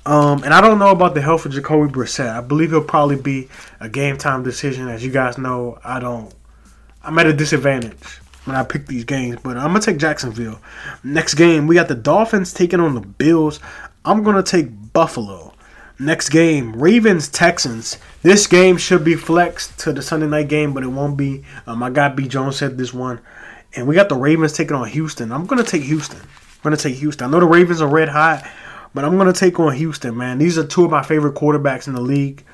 Um, 0.06 0.43
and 0.43 0.54
I 0.54 0.60
don't 0.60 0.80
know 0.80 0.89
about 0.89 1.13
the 1.13 1.21
health 1.21 1.45
of 1.45 1.52
Jacoby 1.52 1.91
Brissett. 1.91 2.30
I 2.30 2.41
believe 2.41 2.71
he'll 2.71 2.84
probably 2.84 3.15
be 3.15 3.47
a 3.80 3.88
game 3.88 4.17
time 4.17 4.43
decision. 4.43 4.88
As 4.88 5.06
you 5.06 5.12
guys 5.12 5.38
know, 5.38 5.78
I 5.84 5.99
don't. 5.99 6.34
I'm 7.04 7.17
at 7.19 7.28
a 7.28 7.34
disadvantage 7.34 8.04
when 8.45 8.56
I 8.56 8.63
pick 8.63 8.88
these 8.88 9.04
games, 9.04 9.38
but 9.43 9.56
I'm 9.56 9.67
gonna 9.67 9.82
take 9.82 9.99
Jacksonville. 9.99 10.60
Next 11.04 11.36
game, 11.36 11.67
we 11.67 11.75
got 11.75 11.88
the 11.88 11.95
Dolphins 11.95 12.54
taking 12.54 12.80
on 12.80 12.95
the 12.95 13.02
Bills. 13.02 13.60
I'm 14.04 14.23
gonna 14.23 14.43
take 14.43 14.67
Buffalo. 14.91 15.54
Next 16.01 16.29
game, 16.29 16.71
Ravens 16.77 17.27
Texans. 17.27 17.97
This 18.23 18.47
game 18.47 18.77
should 18.77 19.03
be 19.03 19.15
flexed 19.15 19.77
to 19.79 19.91
the 19.91 20.01
Sunday 20.01 20.27
night 20.27 20.47
game, 20.47 20.73
but 20.73 20.83
it 20.83 20.88
won't 20.88 21.17
be. 21.17 21.43
Um, 21.67 21.79
my 21.79 21.89
guy 21.89 22.07
B 22.07 22.25
Jones 22.25 22.55
said 22.55 22.77
this 22.77 22.93
one, 22.93 23.19
and 23.75 23.85
we 23.85 23.95
got 23.95 24.07
the 24.07 24.15
Ravens 24.15 24.53
taking 24.53 24.77
on 24.77 24.88
Houston. 24.88 25.33
I'm 25.33 25.45
gonna 25.45 25.62
take 25.62 25.83
Houston. 25.83 26.21
I'm 26.21 26.63
gonna 26.63 26.77
take 26.77 26.95
Houston. 26.95 27.27
I 27.27 27.29
know 27.29 27.41
the 27.41 27.47
Ravens 27.47 27.81
are 27.81 27.89
red 27.89 28.07
hot, 28.07 28.49
but 28.93 29.03
I'm 29.03 29.17
gonna 29.17 29.33
take 29.33 29.59
on 29.59 29.75
Houston. 29.75 30.15
Man, 30.15 30.38
these 30.38 30.57
are 30.57 30.65
two 30.65 30.85
of 30.85 30.91
my 30.91 31.03
favorite 31.03 31.35
quarterbacks 31.35 31.88
in 31.88 31.95
the 31.95 32.01
league, 32.01 32.45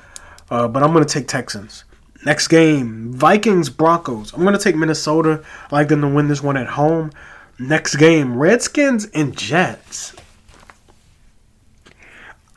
uh, 0.50 0.66
but 0.66 0.82
I'm 0.82 0.92
gonna 0.92 1.04
take 1.04 1.28
Texans. 1.28 1.84
Next 2.24 2.48
game, 2.48 3.12
Vikings 3.12 3.70
Broncos. 3.70 4.32
I'm 4.34 4.42
gonna 4.42 4.58
take 4.58 4.74
Minnesota. 4.74 5.44
I 5.70 5.74
like 5.76 5.86
them 5.86 6.00
to 6.00 6.08
win 6.08 6.26
this 6.26 6.42
one 6.42 6.56
at 6.56 6.66
home. 6.66 7.12
Next 7.60 7.94
game, 7.94 8.36
Redskins 8.36 9.06
and 9.14 9.38
Jets. 9.38 10.16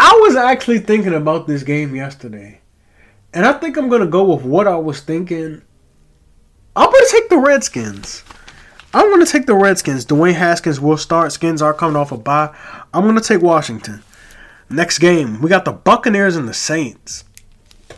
I 0.01 0.17
was 0.21 0.37
actually 0.37 0.79
thinking 0.79 1.13
about 1.13 1.45
this 1.45 1.61
game 1.63 1.93
yesterday. 1.93 2.61
And 3.33 3.45
I 3.45 3.51
think 3.51 3.75
I'm 3.75 3.89
gonna 3.89 4.07
go 4.07 4.33
with 4.33 4.45
what 4.45 4.65
I 4.65 4.77
was 4.77 5.01
thinking. 5.01 5.61
I'm 6.73 6.89
gonna 6.89 7.05
take 7.11 7.27
the 7.27 7.37
Redskins. 7.37 8.23
I'm 8.93 9.11
gonna 9.11 9.25
take 9.25 9.45
the 9.45 9.55
Redskins. 9.55 10.05
Dwayne 10.05 10.35
Haskins 10.35 10.79
will 10.79 10.97
start. 10.97 11.33
Skins 11.33 11.61
are 11.61 11.73
coming 11.73 11.97
off 11.97 12.13
a 12.13 12.17
bye. 12.17 12.55
I'm 12.93 13.03
gonna 13.03 13.19
take 13.19 13.41
Washington. 13.41 14.01
Next 14.69 14.99
game, 14.99 15.41
we 15.41 15.49
got 15.49 15.65
the 15.65 15.73
Buccaneers 15.73 16.37
and 16.37 16.47
the 16.47 16.53
Saints. 16.53 17.25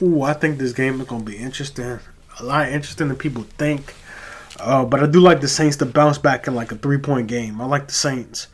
Ooh, 0.01 0.23
I 0.23 0.33
think 0.33 0.57
this 0.57 0.73
game 0.73 0.99
is 0.99 1.07
gonna 1.07 1.23
be 1.23 1.37
interesting. 1.37 1.99
A 2.39 2.43
lot 2.43 2.69
interesting 2.69 3.09
than 3.09 3.17
people 3.17 3.43
think. 3.59 3.93
Uh, 4.59 4.85
but 4.85 5.03
I 5.03 5.05
do 5.05 5.19
like 5.19 5.39
the 5.39 5.47
Saints 5.47 5.77
to 5.77 5.85
bounce 5.85 6.17
back 6.17 6.47
in 6.47 6.55
like 6.55 6.71
a 6.71 6.75
three 6.75 6.97
point 6.97 7.27
game. 7.27 7.61
I 7.61 7.65
like 7.65 7.87
the 7.87 7.93
Saints. 7.93 8.47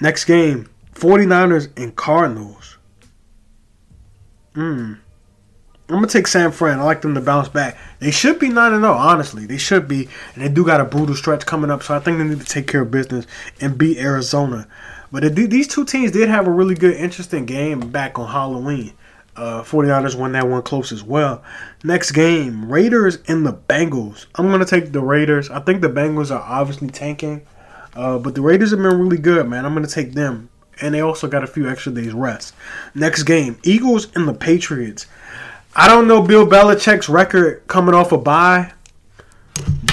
Next 0.00 0.24
game, 0.24 0.68
49ers 0.94 1.70
and 1.76 1.94
Cardinals. 1.94 2.78
Hmm. 4.54 4.94
I'm 5.88 5.96
gonna 5.96 6.06
take 6.06 6.26
San 6.26 6.50
Fran. 6.50 6.78
I 6.78 6.82
like 6.84 7.02
them 7.02 7.14
to 7.14 7.20
bounce 7.20 7.48
back. 7.48 7.76
They 7.98 8.10
should 8.10 8.38
be 8.38 8.48
9 8.48 8.80
0, 8.80 8.92
honestly. 8.92 9.44
They 9.44 9.58
should 9.58 9.86
be. 9.86 10.08
And 10.34 10.42
they 10.42 10.48
do 10.48 10.64
got 10.64 10.80
a 10.80 10.84
brutal 10.84 11.14
stretch 11.14 11.44
coming 11.44 11.70
up, 11.70 11.82
so 11.82 11.94
I 11.94 11.98
think 12.00 12.18
they 12.18 12.24
need 12.24 12.40
to 12.40 12.46
take 12.46 12.66
care 12.66 12.82
of 12.82 12.90
business 12.90 13.26
and 13.60 13.76
beat 13.76 13.98
Arizona. 13.98 14.66
But 15.12 15.36
these 15.36 15.68
two 15.68 15.84
teams 15.84 16.10
did 16.10 16.28
have 16.28 16.46
a 16.46 16.50
really 16.50 16.74
good, 16.74 16.96
interesting 16.96 17.44
game 17.44 17.80
back 17.90 18.18
on 18.18 18.28
Halloween. 18.28 18.94
Uh, 19.36 19.62
49ers 19.62 20.14
won 20.14 20.32
that 20.32 20.48
one 20.48 20.62
close 20.62 20.90
as 20.90 21.02
well. 21.02 21.42
Next 21.82 22.12
game, 22.12 22.70
Raiders 22.70 23.18
and 23.28 23.44
the 23.44 23.52
Bengals. 23.52 24.26
I'm 24.36 24.48
to 24.58 24.64
take 24.64 24.92
the 24.92 25.00
Raiders. 25.00 25.50
I 25.50 25.60
think 25.60 25.82
the 25.82 25.88
Bengals 25.88 26.34
are 26.34 26.40
obviously 26.40 26.88
tanking, 26.88 27.44
uh, 27.94 28.18
but 28.18 28.34
the 28.34 28.42
Raiders 28.42 28.70
have 28.70 28.80
been 28.80 28.98
really 28.98 29.18
good, 29.18 29.48
man. 29.48 29.66
I'm 29.66 29.74
to 29.82 29.86
take 29.86 30.14
them. 30.14 30.50
And 30.80 30.94
they 30.94 31.00
also 31.00 31.28
got 31.28 31.44
a 31.44 31.46
few 31.46 31.68
extra 31.68 31.92
days 31.92 32.12
rest. 32.12 32.54
Next 32.94 33.22
game, 33.22 33.58
Eagles 33.62 34.08
and 34.16 34.26
the 34.26 34.34
Patriots. 34.34 35.06
I 35.76 35.88
don't 35.88 36.06
know 36.06 36.22
Bill 36.22 36.46
Belichick's 36.46 37.08
record 37.08 37.66
coming 37.66 37.94
off 37.94 38.12
a 38.12 38.18
bye, 38.18 38.72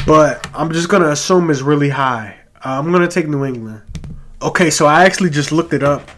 but 0.05 0.47
I'm 0.53 0.71
just 0.71 0.89
to 1.01 1.11
assume 1.11 1.49
it's 1.49 1.61
really 1.61 1.89
high. 1.89 2.37
Uh, 2.57 2.79
I'm 2.79 2.91
to 3.01 3.07
take 3.07 3.27
New 3.27 3.45
England. 3.45 3.81
Okay, 4.41 4.69
so 4.69 4.85
I 4.85 5.05
actually 5.05 5.29
just 5.29 5.51
looked 5.51 5.73
it 5.73 5.83
up. 5.83 6.09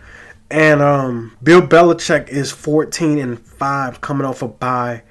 And 0.51 0.81
um, 0.81 1.35
Bill 1.41 1.61
Belichick 1.61 2.29
is 2.29 2.51
14 2.51 3.17
and 3.17 3.39
5 3.39 4.01
coming 4.01 4.25
off 4.25 4.41
a 4.41 4.47
bye 4.47 5.03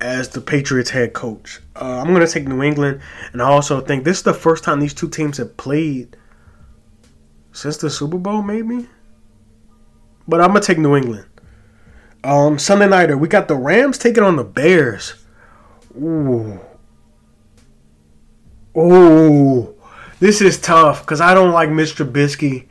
as 0.00 0.28
the 0.28 0.40
Patriots 0.40 0.90
head 0.90 1.12
coach. 1.12 1.60
Uh, 1.74 2.00
I'm 2.00 2.14
to 2.20 2.32
take 2.32 2.46
New 2.46 2.62
England. 2.62 3.00
And 3.32 3.40
I 3.40 3.46
also 3.46 3.80
think 3.80 4.04
this 4.04 4.18
is 4.18 4.22
the 4.22 4.34
first 4.34 4.62
time 4.62 4.80
these 4.80 4.94
two 4.94 5.08
teams 5.08 5.38
have 5.38 5.56
played 5.56 6.16
since 7.54 7.78
the 7.78 7.88
Super 7.88 8.18
Bowl, 8.18 8.42
maybe. 8.42 8.88
But 10.28 10.40
I'm 10.40 10.52
to 10.52 10.60
take 10.60 10.76
New 10.76 10.96
England. 10.96 11.26
Um, 12.22 12.58
Sunday 12.58 12.88
nighter, 12.88 13.16
we 13.16 13.28
got 13.28 13.48
the 13.48 13.56
Rams 13.56 13.96
taking 13.96 14.24
on 14.24 14.36
the 14.36 14.44
Bears. 14.44 15.14
Ooh. 15.96 16.60
Ooh. 18.76 19.74
This 20.18 20.40
is 20.40 20.60
tough 20.60 21.02
because 21.02 21.20
I 21.20 21.32
don't 21.32 21.52
like 21.52 21.68
Mr. 21.68 22.04
Trubisky. 22.04 22.66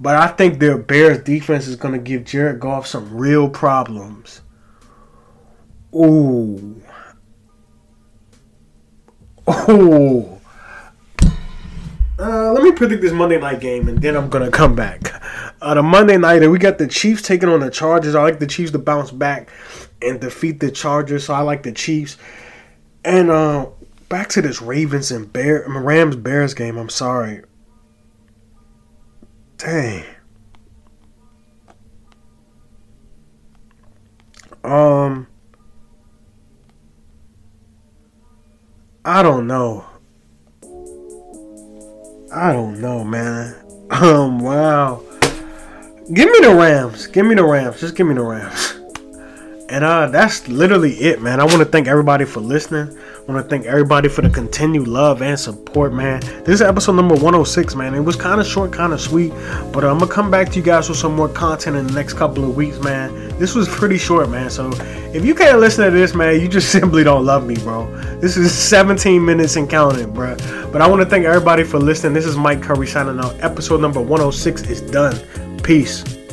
But 0.00 0.16
I 0.16 0.28
think 0.28 0.58
the 0.58 0.78
Bears 0.78 1.18
defense 1.22 1.66
is 1.66 1.76
to 1.94 2.00
give 2.00 2.24
Jared 2.24 2.60
Goff 2.60 2.86
some 2.86 3.16
real 3.16 3.48
problems. 3.48 4.40
Ooh. 5.94 6.82
Oh. 9.46 10.33
Uh, 12.24 12.50
let 12.52 12.62
me 12.62 12.72
predict 12.72 13.02
this 13.02 13.12
Monday 13.12 13.38
night 13.38 13.60
game 13.60 13.86
and 13.86 14.00
then 14.00 14.16
I'm 14.16 14.30
to 14.30 14.50
come 14.50 14.74
back. 14.74 15.22
Uh, 15.60 15.74
the 15.74 15.82
Monday 15.82 16.16
night, 16.16 16.42
and 16.42 16.50
we 16.50 16.58
got 16.58 16.78
the 16.78 16.86
Chiefs 16.86 17.20
taking 17.20 17.50
on 17.50 17.60
the 17.60 17.70
Chargers. 17.70 18.14
I 18.14 18.22
like 18.22 18.38
the 18.38 18.46
Chiefs 18.46 18.70
to 18.70 18.78
bounce 18.78 19.10
back 19.10 19.50
and 20.00 20.18
defeat 20.18 20.58
the 20.58 20.70
Chargers, 20.70 21.26
so 21.26 21.34
I 21.34 21.40
like 21.40 21.64
the 21.64 21.72
Chiefs. 21.72 22.16
And 23.04 23.30
uh, 23.30 23.66
back 24.08 24.30
to 24.30 24.40
this 24.40 24.62
Ravens 24.62 25.10
and 25.10 25.30
Bear, 25.30 25.66
Rams 25.68 26.16
Bears 26.16 26.54
game. 26.54 26.78
I'm 26.78 26.88
sorry. 26.88 27.42
Dang. 29.58 30.04
Um. 34.64 35.26
I 39.04 39.22
don't 39.22 39.46
know. 39.46 39.84
I 42.34 42.52
don't 42.52 42.80
know, 42.80 43.04
man. 43.04 43.56
Um, 43.90 44.38
wow. 44.40 45.02
Give 46.14 46.28
me 46.30 46.40
the 46.40 46.54
Rams. 46.58 47.06
Give 47.06 47.26
me 47.26 47.34
the 47.34 47.44
Rams. 47.44 47.78
Just 47.80 47.94
give 47.94 48.06
me 48.06 48.14
the 48.14 48.22
Rams. 48.22 48.74
And 49.68 49.84
uh, 49.84 50.08
that's 50.08 50.48
literally 50.48 50.92
it, 50.94 51.22
man. 51.22 51.40
I 51.40 51.44
want 51.44 51.58
to 51.58 51.64
thank 51.64 51.86
everybody 51.86 52.24
for 52.24 52.40
listening. 52.40 52.98
I 53.26 53.32
want 53.32 53.42
to 53.42 53.48
thank 53.48 53.64
everybody 53.64 54.10
for 54.10 54.20
the 54.20 54.28
continued 54.28 54.86
love 54.86 55.22
and 55.22 55.40
support, 55.40 55.94
man. 55.94 56.20
This 56.44 56.56
is 56.56 56.62
episode 56.62 56.92
number 56.92 57.14
106, 57.14 57.74
man. 57.74 57.94
It 57.94 58.00
was 58.00 58.16
kind 58.16 58.38
of 58.38 58.46
short, 58.46 58.70
kind 58.70 58.92
of 58.92 59.00
sweet, 59.00 59.30
but 59.72 59.82
I'm 59.82 59.98
gonna 59.98 60.12
come 60.12 60.30
back 60.30 60.50
to 60.50 60.56
you 60.58 60.62
guys 60.62 60.90
with 60.90 60.98
some 60.98 61.16
more 61.16 61.30
content 61.30 61.74
in 61.76 61.86
the 61.86 61.94
next 61.94 62.14
couple 62.14 62.44
of 62.44 62.54
weeks, 62.54 62.78
man. 62.80 63.30
This 63.38 63.54
was 63.54 63.66
pretty 63.66 63.96
short, 63.96 64.28
man. 64.28 64.50
So 64.50 64.72
if 65.14 65.24
you 65.24 65.34
can't 65.34 65.58
listen 65.58 65.86
to 65.86 65.90
this, 65.90 66.14
man, 66.14 66.38
you 66.38 66.48
just 66.48 66.70
simply 66.78 67.02
don't 67.02 67.24
love 67.24 67.46
me, 67.46 67.54
bro. 67.54 67.90
This 68.20 68.36
is 68.36 68.52
17 68.52 69.24
minutes 69.24 69.56
and 69.56 69.70
counting, 69.70 70.12
bro. 70.12 70.36
But 70.70 70.82
I 70.82 70.86
want 70.86 71.00
to 71.00 71.08
thank 71.08 71.24
everybody 71.24 71.64
for 71.64 71.78
listening. 71.78 72.12
This 72.12 72.26
is 72.26 72.36
Mike 72.36 72.62
Curry 72.62 72.86
signing 72.86 73.18
out. 73.20 73.42
Episode 73.42 73.80
number 73.80 74.02
106 74.02 74.68
is 74.68 74.82
done. 74.82 75.18
Peace. 75.62 76.23